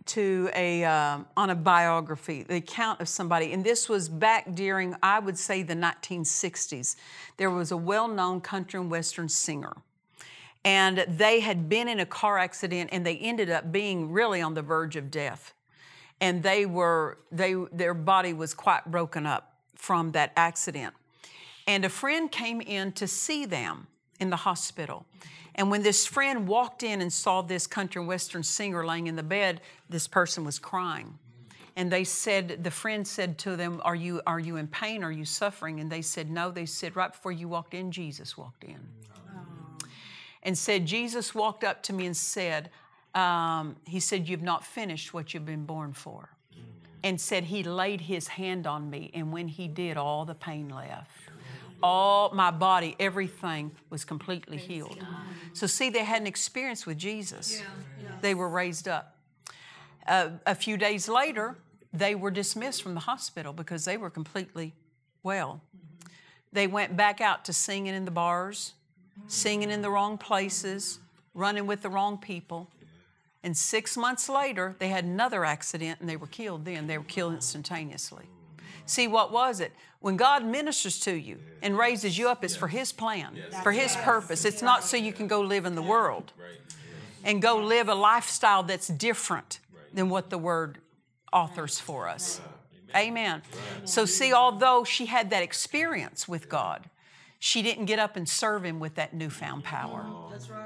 to 0.06 0.50
a 0.54 0.84
um 0.84 1.26
on 1.38 1.50
a 1.50 1.56
biography, 1.56 2.44
the 2.44 2.56
account 2.56 3.00
of 3.00 3.08
somebody, 3.08 3.54
and 3.54 3.64
this 3.64 3.88
was 3.88 4.10
back 4.10 4.54
during 4.54 4.96
I 5.02 5.20
would 5.20 5.38
say 5.38 5.64
the 5.64 5.76
1960s. 5.76 6.98
There 7.38 7.50
was 7.50 7.72
a 7.72 7.78
well-known 7.78 8.42
country 8.42 8.80
and 8.82 8.92
western 8.92 9.30
singer, 9.30 9.78
and 10.66 11.06
they 11.08 11.42
had 11.42 11.68
been 11.68 11.88
in 11.88 12.00
a 12.00 12.06
car 12.06 12.38
accident, 12.38 12.90
and 12.94 13.06
they 13.06 13.18
ended 13.18 13.50
up 13.50 13.72
being 13.72 14.12
really 14.12 14.42
on 14.42 14.54
the 14.54 14.62
verge 14.62 14.96
of 14.96 15.12
death, 15.12 15.54
and 16.22 16.44
they 16.44 16.66
were 16.66 17.18
they 17.32 17.56
their 17.72 17.94
body 17.94 18.34
was 18.34 18.54
quite 18.54 18.90
broken 18.90 19.26
up 19.26 19.58
from 19.76 20.12
that 20.14 20.32
accident. 20.36 20.94
And 21.68 21.86
a 21.86 21.90
friend 21.90 22.32
came 22.32 22.62
in 22.62 22.92
to 22.94 23.08
see 23.08 23.46
them 23.46 23.88
in 24.20 24.30
the 24.30 24.36
hospital. 24.36 25.06
And 25.56 25.70
when 25.70 25.84
this 25.84 26.06
friend 26.06 26.48
walked 26.48 26.84
in 26.84 27.02
and 27.02 27.12
saw 27.12 27.42
this 27.42 27.68
country 27.68 28.00
and 28.00 28.08
western 28.08 28.44
singer 28.44 28.86
laying 28.86 29.08
in 29.08 29.16
the 29.16 29.24
bed, 29.24 29.62
this 29.90 30.08
person 30.08 30.44
was 30.44 30.60
crying. 30.60 31.20
And 31.76 31.92
they 31.92 32.04
said, 32.04 32.64
the 32.64 32.72
friend 32.72 33.08
said 33.08 33.38
to 33.40 33.56
them, 33.56 33.82
Are 33.84 33.96
you, 33.96 34.22
are 34.28 34.40
you 34.40 34.58
in 34.58 34.68
pain? 34.68 35.04
Are 35.04 35.12
you 35.12 35.26
suffering? 35.26 35.80
And 35.80 35.92
they 35.92 36.02
said, 36.02 36.30
No. 36.30 36.52
They 36.52 36.66
said, 36.66 36.96
Right 36.96 37.12
before 37.12 37.32
you 37.32 37.48
walked 37.48 37.74
in, 37.74 37.92
Jesus 37.92 38.38
walked 38.38 38.64
in. 38.64 38.80
And 40.44 40.58
said, 40.58 40.86
Jesus 40.86 41.34
walked 41.34 41.64
up 41.64 41.82
to 41.84 41.94
me 41.94 42.06
and 42.06 42.16
said, 42.16 42.70
um, 43.16 43.78
He 43.86 44.00
said, 44.00 44.28
You've 44.28 44.42
not 44.42 44.66
finished 44.66 45.14
what 45.14 45.34
you've 45.34 45.46
been 45.46 45.66
born 45.66 45.94
for. 45.94 46.30
And 47.04 47.20
said, 47.20 47.46
He 47.46 47.64
laid 47.64 48.02
His 48.02 48.28
hand 48.28 48.68
on 48.68 48.90
me. 48.90 49.10
And 49.14 49.32
when 49.32 49.48
He 49.48 49.68
did, 49.68 49.98
all 49.98 50.26
the 50.26 50.36
pain 50.36 50.70
left 50.70 51.24
all 51.84 52.34
my 52.34 52.50
body, 52.50 52.96
everything 52.98 53.70
was 53.90 54.06
completely 54.06 54.58
healed. 54.58 55.06
So, 55.52 55.68
see, 55.68 55.90
they 55.90 56.06
had 56.06 56.22
an 56.22 56.28
experience 56.28 56.86
with 56.86 56.98
Jesus. 56.98 57.62
They 58.22 58.34
were 58.34 58.48
raised 58.48 58.88
up. 58.88 59.18
Uh, 60.08 60.30
a 60.46 60.56
few 60.56 60.78
days 60.78 61.10
later, 61.10 61.58
they 61.92 62.16
were 62.16 62.32
dismissed 62.32 62.82
from 62.82 62.94
the 62.94 63.02
hospital 63.02 63.54
because 63.54 63.86
they 63.86 63.98
were 63.98 64.10
completely 64.10 64.74
well. 65.22 65.62
They 66.54 66.68
went 66.68 66.96
back 66.96 67.20
out 67.20 67.46
to 67.46 67.54
singing 67.54 67.94
in 67.94 68.06
the 68.06 68.12
bars, 68.12 68.74
singing 69.28 69.72
in 69.72 69.82
the 69.82 69.90
wrong 69.90 70.18
places, 70.18 71.00
running 71.34 71.68
with 71.68 71.82
the 71.82 71.90
wrong 71.90 72.18
people. 72.18 72.70
And 73.44 73.56
six 73.58 73.98
months 73.98 74.30
later, 74.30 74.76
they 74.80 74.88
had 74.88 75.04
another 75.04 75.44
accident 75.44 76.00
and 76.00 76.08
they 76.08 76.16
were 76.16 76.28
killed 76.28 76.66
then. 76.66 76.88
They 76.88 76.98
were 76.98 77.04
killed 77.04 77.34
instantaneously. 77.34 78.26
See, 78.86 79.08
what 79.08 79.32
was 79.32 79.60
it? 79.60 79.72
When 80.00 80.18
God 80.18 80.46
ministers 80.46 81.00
to 81.02 81.14
you 81.14 81.40
and 81.62 81.78
raises 81.78 82.18
you 82.18 82.30
up, 82.30 82.44
it's 82.44 82.56
for 82.56 82.68
His 82.68 82.92
plan, 82.92 83.38
for 83.64 83.72
His 83.72 83.96
purpose. 83.98 84.44
It's 84.44 84.62
not 84.62 84.84
so 84.84 84.98
you 84.98 85.14
can 85.14 85.28
go 85.28 85.42
live 85.42 85.66
in 85.66 85.76
the 85.76 85.82
world 85.82 86.34
and 87.24 87.42
go 87.42 87.58
live 87.58 87.88
a 87.88 87.96
lifestyle 87.96 88.64
that's 88.64 88.88
different 88.88 89.60
than 89.94 90.10
what 90.10 90.30
the 90.30 90.38
Word 90.38 90.80
authors 91.32 91.80
for 91.80 92.10
us. 92.10 92.42
Amen. 92.96 93.42
So, 93.86 94.06
see, 94.06 94.34
although 94.34 94.84
she 94.84 95.06
had 95.06 95.30
that 95.32 95.42
experience 95.42 96.28
with 96.28 96.50
God, 96.50 96.90
she 97.46 97.62
didn't 97.62 97.88
get 97.88 98.00
up 98.00 98.16
and 98.16 98.28
serve 98.28 98.64
Him 98.64 98.80
with 98.80 98.96
that 98.96 99.14
newfound 99.14 99.66
power, 99.66 100.06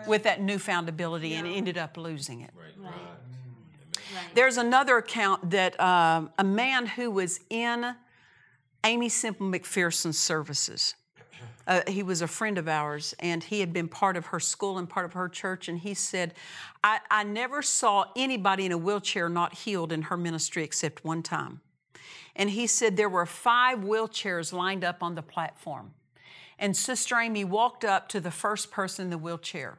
with 0.06 0.22
that 0.24 0.42
newfound 0.42 0.88
ability, 0.88 1.34
and 1.34 1.48
ended 1.48 1.76
up 1.76 1.98
losing 1.98 2.42
it. 2.42 2.52
There's 4.36 4.58
another 4.58 4.98
account 4.98 5.50
that 5.50 5.78
um, 5.80 6.30
a 6.38 6.44
man 6.44 6.86
who 6.86 7.10
was 7.10 7.40
in 7.50 7.96
Aimee 8.84 9.10
Semple 9.10 9.48
McPherson's 9.48 10.20
services. 10.20 10.94
Uh, 11.66 11.82
he 11.88 12.04
was 12.04 12.22
a 12.22 12.28
friend 12.28 12.60
of 12.60 12.68
ours, 12.68 13.16
and 13.18 13.44
he 13.44 13.60
had 13.60 13.74
been 13.74 13.88
part 13.88 14.16
of 14.16 14.28
her 14.28 14.40
school 14.40 14.78
and 14.78 14.88
part 14.88 15.08
of 15.08 15.14
her 15.14 15.28
church. 15.28 15.68
And 15.68 15.80
he 15.80 15.96
said, 15.96 16.36
I, 16.84 17.00
I 17.10 17.24
never 17.24 17.64
saw 17.64 18.06
anybody 18.16 18.68
in 18.68 18.72
a 18.72 18.78
wheelchair 18.78 19.30
not 19.30 19.56
healed 19.56 19.92
in 19.92 20.04
her 20.04 20.16
ministry 20.16 20.64
except 20.64 21.04
one 21.04 21.24
time. 21.24 21.60
And 22.36 22.52
he 22.52 22.68
said 22.68 22.98
there 22.98 23.10
were 23.10 23.26
five 23.26 23.80
wheelchairs 23.80 24.54
lined 24.54 24.84
up 24.84 25.02
on 25.02 25.16
the 25.16 25.24
platform. 25.24 25.96
And 26.60 26.76
Sister 26.76 27.16
Aimee 27.16 27.44
walked 27.44 27.86
up 27.86 28.08
to 28.10 28.20
the 28.20 28.32
first 28.32 28.72
person 28.72 29.06
in 29.06 29.10
the 29.12 29.18
wheelchair 29.18 29.78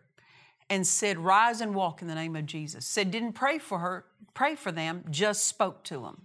and 0.71 0.87
said, 0.87 1.19
Rise 1.19 1.61
and 1.61 1.75
walk 1.75 2.03
in 2.03 2.09
the 2.09 2.15
name 2.15 2.37
of 2.37 2.47
Jesus. 2.47 2.87
Said, 2.87 3.11
didn't 3.11 3.33
pray 3.33 3.59
for 3.59 3.79
her, 3.79 4.05
pray 4.35 4.55
for 4.55 4.71
them, 4.71 5.05
just 5.11 5.45
spoke 5.45 5.83
to 5.85 6.01
them. 6.01 6.23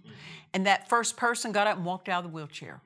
And 0.52 0.66
that 0.66 0.88
first 0.88 1.16
person 1.16 1.52
got 1.52 1.66
up 1.66 1.76
and 1.76 1.84
walked 1.84 2.08
out 2.08 2.24
of 2.24 2.30
the 2.30 2.34
wheelchair. 2.34 2.80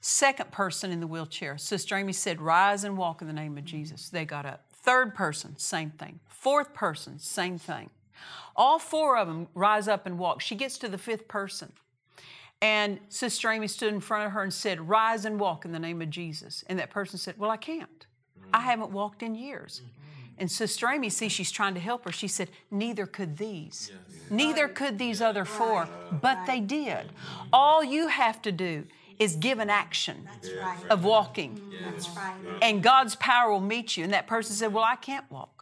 Second 0.00 0.50
person 0.52 0.92
in 0.92 1.00
the 1.00 1.06
wheelchair, 1.06 1.58
Sister 1.58 1.96
Aimee 1.96 2.12
said, 2.12 2.40
Rise 2.40 2.84
and 2.84 2.96
walk 2.96 3.20
in 3.20 3.26
the 3.26 3.32
name 3.32 3.58
of 3.58 3.64
Jesus. 3.64 4.08
They 4.08 4.24
got 4.24 4.46
up. 4.46 4.64
Third 4.72 5.14
person, 5.14 5.58
same 5.58 5.90
thing. 5.90 6.20
Fourth 6.26 6.72
person, 6.72 7.18
same 7.18 7.58
thing. 7.58 7.90
All 8.54 8.78
four 8.78 9.16
of 9.16 9.28
them 9.28 9.48
rise 9.54 9.88
up 9.88 10.06
and 10.06 10.18
walk. 10.18 10.40
She 10.40 10.54
gets 10.54 10.78
to 10.78 10.88
the 10.88 10.98
fifth 10.98 11.28
person. 11.28 11.72
And 12.60 12.98
Sister 13.08 13.50
Aimee 13.50 13.68
stood 13.68 13.94
in 13.94 14.00
front 14.00 14.26
of 14.26 14.32
her 14.32 14.42
and 14.42 14.52
said, 14.52 14.88
Rise 14.88 15.24
and 15.24 15.38
walk 15.38 15.64
in 15.64 15.72
the 15.72 15.78
name 15.78 16.02
of 16.02 16.10
Jesus. 16.10 16.64
And 16.66 16.78
that 16.78 16.90
person 16.90 17.18
said, 17.18 17.38
Well, 17.38 17.50
I 17.50 17.56
can't. 17.56 18.06
I 18.52 18.60
mm. 18.60 18.64
haven't 18.64 18.90
walked 18.90 19.22
in 19.22 19.34
years. 19.34 19.80
Mm-hmm. 19.80 19.98
And 20.40 20.50
Sister 20.50 20.88
Aimee, 20.88 21.10
see, 21.10 21.28
she's 21.28 21.50
trying 21.50 21.74
to 21.74 21.80
help 21.80 22.04
her. 22.04 22.12
She 22.12 22.28
said, 22.28 22.50
Neither 22.70 23.06
could 23.06 23.36
these. 23.38 23.92
Neither 24.30 24.68
could 24.68 24.98
these 24.98 25.20
other 25.20 25.44
four, 25.44 25.88
but 26.20 26.46
they 26.46 26.60
did. 26.60 27.06
Mm-hmm. 27.06 27.48
All 27.52 27.82
you 27.82 28.08
have 28.08 28.42
to 28.42 28.52
do 28.52 28.84
is 29.18 29.36
give 29.36 29.58
an 29.58 29.70
action 29.70 30.28
That's 30.32 30.52
right. 30.54 30.78
of 30.90 31.04
walking, 31.04 31.56
mm-hmm. 31.56 31.90
That's 31.90 32.08
right. 32.10 32.34
and 32.62 32.82
God's 32.82 33.16
power 33.16 33.50
will 33.50 33.60
meet 33.60 33.96
you. 33.96 34.04
And 34.04 34.12
that 34.12 34.26
person 34.26 34.54
said, 34.54 34.72
Well, 34.72 34.84
I 34.84 34.96
can't 34.96 35.28
walk. 35.30 35.57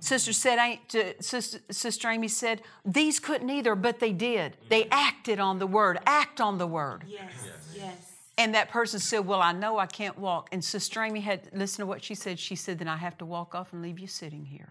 Sister 0.00 0.32
said, 0.32 0.58
I, 0.58 0.80
to, 0.88 1.22
Sister, 1.22 1.58
Sister 1.70 2.08
Aimee 2.08 2.28
said, 2.28 2.62
These 2.84 3.20
couldn't 3.20 3.50
either, 3.50 3.74
but 3.74 3.98
they 4.00 4.12
did. 4.12 4.56
They 4.68 4.86
acted 4.90 5.40
on 5.40 5.58
the 5.58 5.66
word. 5.66 5.98
Act 6.06 6.40
on 6.40 6.58
the 6.58 6.66
word. 6.66 7.04
Yes. 7.06 7.48
Yes. 7.74 8.12
And 8.36 8.54
that 8.54 8.70
person 8.70 9.00
said, 9.00 9.26
Well, 9.26 9.40
I 9.40 9.52
know 9.52 9.78
I 9.78 9.86
can't 9.86 10.18
walk. 10.18 10.48
And 10.52 10.64
Sister 10.64 11.02
Aimee 11.02 11.20
had, 11.20 11.48
listen 11.52 11.82
to 11.82 11.86
what 11.86 12.04
she 12.04 12.14
said. 12.14 12.38
She 12.38 12.54
said, 12.54 12.78
Then 12.78 12.88
I 12.88 12.96
have 12.96 13.18
to 13.18 13.26
walk 13.26 13.54
off 13.54 13.72
and 13.72 13.82
leave 13.82 13.98
you 13.98 14.06
sitting 14.06 14.44
here. 14.44 14.68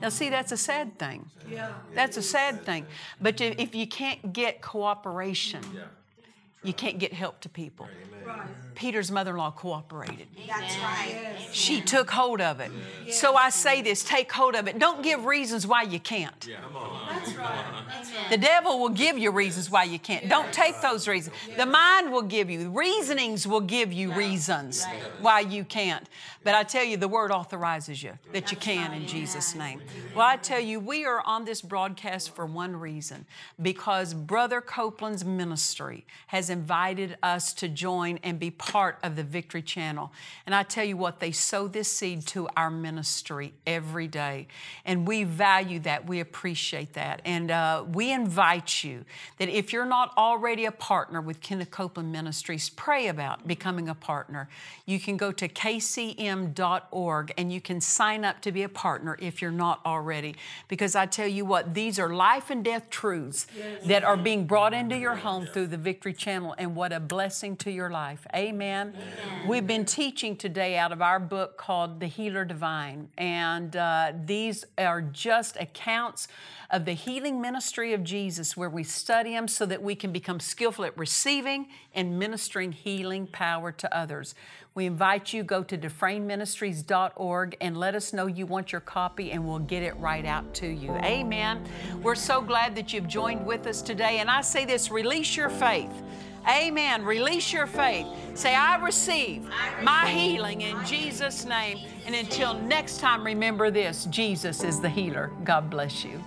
Now, 0.00 0.08
see, 0.08 0.28
that's 0.28 0.52
a 0.52 0.56
sad 0.56 0.98
thing. 0.98 1.30
Yeah. 1.48 1.72
That's 1.94 2.16
a 2.16 2.22
sad 2.22 2.64
thing. 2.64 2.86
But 3.20 3.40
if 3.40 3.58
if 3.58 3.74
you 3.74 3.86
can't 3.86 4.32
get 4.32 4.60
cooperation, 4.60 5.62
you 6.62 6.72
can't 6.72 6.98
get 6.98 7.12
help 7.12 7.40
to 7.40 7.48
people. 7.48 7.88
Right. 8.24 8.40
Peter's 8.74 9.10
mother 9.10 9.32
in 9.32 9.36
law 9.36 9.50
cooperated. 9.50 10.26
That's 10.46 10.78
right. 10.78 11.36
She 11.52 11.80
took 11.80 12.10
hold 12.10 12.40
of 12.40 12.60
it. 12.60 12.70
So 13.10 13.34
I 13.34 13.50
say 13.50 13.82
this 13.82 14.02
take 14.02 14.30
hold 14.30 14.54
of 14.54 14.68
it. 14.68 14.78
Don't 14.78 15.02
give 15.02 15.24
reasons 15.24 15.66
why 15.66 15.82
you 15.82 16.00
can't. 16.00 16.46
Yeah. 16.46 16.56
That's 17.10 17.34
right. 17.34 18.30
The 18.30 18.38
devil 18.38 18.78
will 18.78 18.90
give 18.90 19.18
you 19.18 19.30
reasons 19.30 19.70
why 19.70 19.84
you 19.84 19.98
can't. 19.98 20.28
Don't 20.28 20.52
take 20.52 20.80
those 20.80 21.08
reasons. 21.08 21.34
The 21.56 21.66
mind 21.66 22.12
will 22.12 22.22
give 22.22 22.48
you, 22.48 22.70
reasonings 22.70 23.46
will 23.46 23.60
give 23.60 23.92
you 23.92 24.12
reasons 24.12 24.86
why 25.20 25.40
you 25.40 25.64
can't. 25.64 26.08
But 26.42 26.54
I 26.54 26.62
tell 26.62 26.84
you, 26.84 26.96
the 26.96 27.08
word 27.08 27.30
authorizes 27.30 28.02
you 28.02 28.18
that 28.32 28.50
you 28.50 28.56
can 28.56 28.92
in 28.92 29.06
Jesus' 29.06 29.54
name. 29.54 29.82
Well, 30.14 30.26
I 30.26 30.36
tell 30.36 30.60
you, 30.60 30.80
we 30.80 31.04
are 31.04 31.22
on 31.26 31.44
this 31.44 31.60
broadcast 31.60 32.34
for 32.34 32.46
one 32.46 32.76
reason 32.76 33.26
because 33.60 34.14
Brother 34.14 34.60
Copeland's 34.60 35.24
ministry 35.24 36.06
has 36.28 36.49
invited 36.50 37.16
us 37.22 37.54
to 37.54 37.68
join 37.68 38.18
and 38.22 38.38
be 38.38 38.50
part 38.50 38.98
of 39.02 39.16
the 39.16 39.22
Victory 39.22 39.62
Channel. 39.62 40.12
And 40.44 40.54
I 40.54 40.62
tell 40.62 40.84
you 40.84 40.96
what, 40.96 41.20
they 41.20 41.32
sow 41.32 41.68
this 41.68 41.90
seed 41.90 42.26
to 42.28 42.48
our 42.56 42.70
ministry 42.70 43.54
every 43.66 44.08
day. 44.08 44.48
And 44.84 45.06
we 45.06 45.24
value 45.24 45.78
that, 45.80 46.06
we 46.06 46.20
appreciate 46.20 46.92
that. 46.94 47.22
And 47.24 47.50
uh, 47.50 47.84
we 47.92 48.12
invite 48.12 48.84
you 48.84 49.04
that 49.38 49.48
if 49.48 49.72
you're 49.72 49.86
not 49.86 50.12
already 50.16 50.64
a 50.64 50.72
partner 50.72 51.20
with 51.20 51.40
Kenneth 51.40 51.70
Copeland 51.70 52.12
Ministries, 52.12 52.68
pray 52.70 53.08
about 53.08 53.46
becoming 53.46 53.88
a 53.88 53.94
partner. 53.94 54.48
You 54.86 54.98
can 54.98 55.16
go 55.16 55.32
to 55.32 55.48
kcm.org 55.48 57.32
and 57.38 57.52
you 57.52 57.60
can 57.60 57.80
sign 57.80 58.24
up 58.24 58.40
to 58.42 58.52
be 58.52 58.62
a 58.62 58.68
partner 58.68 59.16
if 59.20 59.40
you're 59.40 59.50
not 59.50 59.80
already. 59.86 60.34
Because 60.68 60.94
I 60.94 61.06
tell 61.06 61.28
you 61.28 61.44
what, 61.44 61.74
these 61.74 61.98
are 61.98 62.12
life 62.12 62.50
and 62.50 62.64
death 62.64 62.90
truths 62.90 63.46
that 63.84 64.04
are 64.04 64.16
being 64.16 64.46
brought 64.46 64.72
into 64.72 64.96
your 64.96 65.16
home 65.16 65.46
through 65.46 65.68
the 65.68 65.76
Victory 65.76 66.12
Channel, 66.12 66.39
and 66.58 66.74
what 66.74 66.92
a 66.92 67.00
blessing 67.00 67.56
to 67.56 67.70
your 67.70 67.90
life. 67.90 68.26
Amen. 68.34 68.94
We've 69.46 69.66
been 69.66 69.84
teaching 69.84 70.36
today 70.36 70.76
out 70.76 70.92
of 70.92 71.02
our 71.02 71.20
book 71.20 71.56
called 71.56 72.00
The 72.00 72.06
Healer 72.06 72.44
Divine, 72.44 73.08
and 73.18 73.74
uh, 73.76 74.12
these 74.24 74.64
are 74.78 75.02
just 75.02 75.56
accounts 75.56 76.28
of 76.70 76.84
the 76.84 76.92
healing 76.92 77.40
ministry 77.40 77.92
of 77.92 78.04
Jesus 78.04 78.56
where 78.56 78.70
we 78.70 78.84
study 78.84 79.32
them 79.32 79.48
so 79.48 79.66
that 79.66 79.82
we 79.82 79.94
can 79.94 80.12
become 80.12 80.38
skillful 80.38 80.84
at 80.84 80.96
receiving 80.96 81.66
and 81.94 82.18
ministering 82.18 82.72
healing 82.72 83.26
power 83.26 83.72
to 83.72 83.96
others. 83.96 84.34
We 84.74 84.86
invite 84.86 85.32
you 85.32 85.42
go 85.42 85.64
to 85.64 85.76
dufresneministries.org 85.76 87.56
and 87.60 87.76
let 87.76 87.96
us 87.96 88.12
know 88.12 88.26
you 88.26 88.46
want 88.46 88.70
your 88.70 88.80
copy 88.80 89.32
and 89.32 89.46
we'll 89.46 89.58
get 89.58 89.82
it 89.82 89.96
right 89.96 90.24
out 90.24 90.54
to 90.54 90.68
you. 90.68 90.92
Amen. 90.92 91.64
We're 92.02 92.14
so 92.14 92.40
glad 92.40 92.76
that 92.76 92.92
you've 92.92 93.08
joined 93.08 93.44
with 93.44 93.66
us 93.66 93.82
today 93.82 94.18
and 94.18 94.30
I 94.30 94.42
say 94.42 94.64
this, 94.64 94.90
release 94.90 95.36
your 95.36 95.50
faith. 95.50 95.90
Amen. 96.48 97.04
Release 97.04 97.52
your 97.52 97.66
faith. 97.66 98.06
Say, 98.34 98.54
I 98.54 98.76
receive 98.82 99.48
my 99.82 100.08
healing 100.08 100.62
in 100.62 100.84
Jesus' 100.84 101.44
name. 101.44 101.86
And 102.06 102.14
until 102.14 102.54
next 102.54 102.98
time, 103.00 103.24
remember 103.24 103.70
this 103.70 104.06
Jesus 104.06 104.64
is 104.64 104.80
the 104.80 104.88
healer. 104.88 105.30
God 105.44 105.68
bless 105.70 106.04
you. 106.04 106.22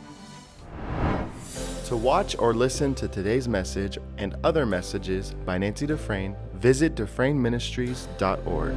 To 1.85 1.97
watch 1.97 2.35
or 2.39 2.53
listen 2.53 2.95
to 2.95 3.07
today's 3.07 3.47
message 3.47 3.97
and 4.17 4.35
other 4.43 4.65
messages 4.65 5.33
by 5.45 5.57
Nancy 5.57 5.85
Dufresne, 5.85 6.35
visit 6.55 6.95
DufresneMinistries.org. 6.95 8.73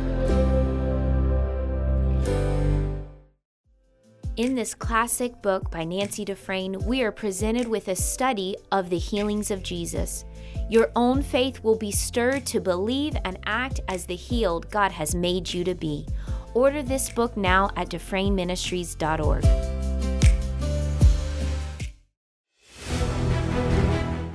In 4.36 4.54
this 4.54 4.74
classic 4.74 5.40
book 5.40 5.70
by 5.70 5.84
Nancy 5.84 6.22
Dufresne, 6.22 6.84
we 6.84 7.00
are 7.02 7.10
presented 7.10 7.66
with 7.66 7.88
a 7.88 7.96
study 7.96 8.54
of 8.70 8.90
the 8.90 8.98
healings 8.98 9.50
of 9.50 9.62
Jesus. 9.62 10.26
Your 10.68 10.90
own 10.96 11.22
faith 11.22 11.62
will 11.62 11.76
be 11.76 11.92
stirred 11.92 12.44
to 12.46 12.60
believe 12.60 13.16
and 13.24 13.38
act 13.46 13.78
as 13.86 14.06
the 14.06 14.16
healed 14.16 14.68
God 14.68 14.90
has 14.90 15.14
made 15.14 15.54
you 15.54 15.62
to 15.62 15.74
be. 15.74 16.06
Order 16.54 16.82
this 16.82 17.08
book 17.08 17.36
now 17.36 17.70
at 17.76 17.88
DufresneMinistries.org. 17.88 19.44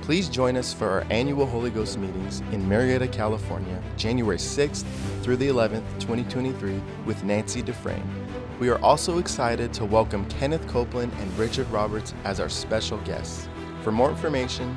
Please 0.00 0.28
join 0.30 0.56
us 0.56 0.72
for 0.72 0.88
our 0.88 1.06
annual 1.10 1.44
Holy 1.44 1.70
Ghost 1.70 1.98
meetings 1.98 2.40
in 2.50 2.62
Murrieta, 2.66 3.12
California, 3.12 3.82
January 3.98 4.38
6th 4.38 4.84
through 5.22 5.36
the 5.36 5.48
11th, 5.48 5.84
2023, 6.00 6.80
with 7.04 7.22
Nancy 7.24 7.60
Dufresne. 7.60 8.02
We 8.58 8.70
are 8.70 8.78
also 8.80 9.18
excited 9.18 9.72
to 9.74 9.84
welcome 9.84 10.24
Kenneth 10.30 10.66
Copeland 10.66 11.12
and 11.18 11.38
Richard 11.38 11.70
Roberts 11.70 12.14
as 12.24 12.40
our 12.40 12.48
special 12.48 12.98
guests. 12.98 13.48
For 13.82 13.92
more 13.92 14.10
information, 14.10 14.76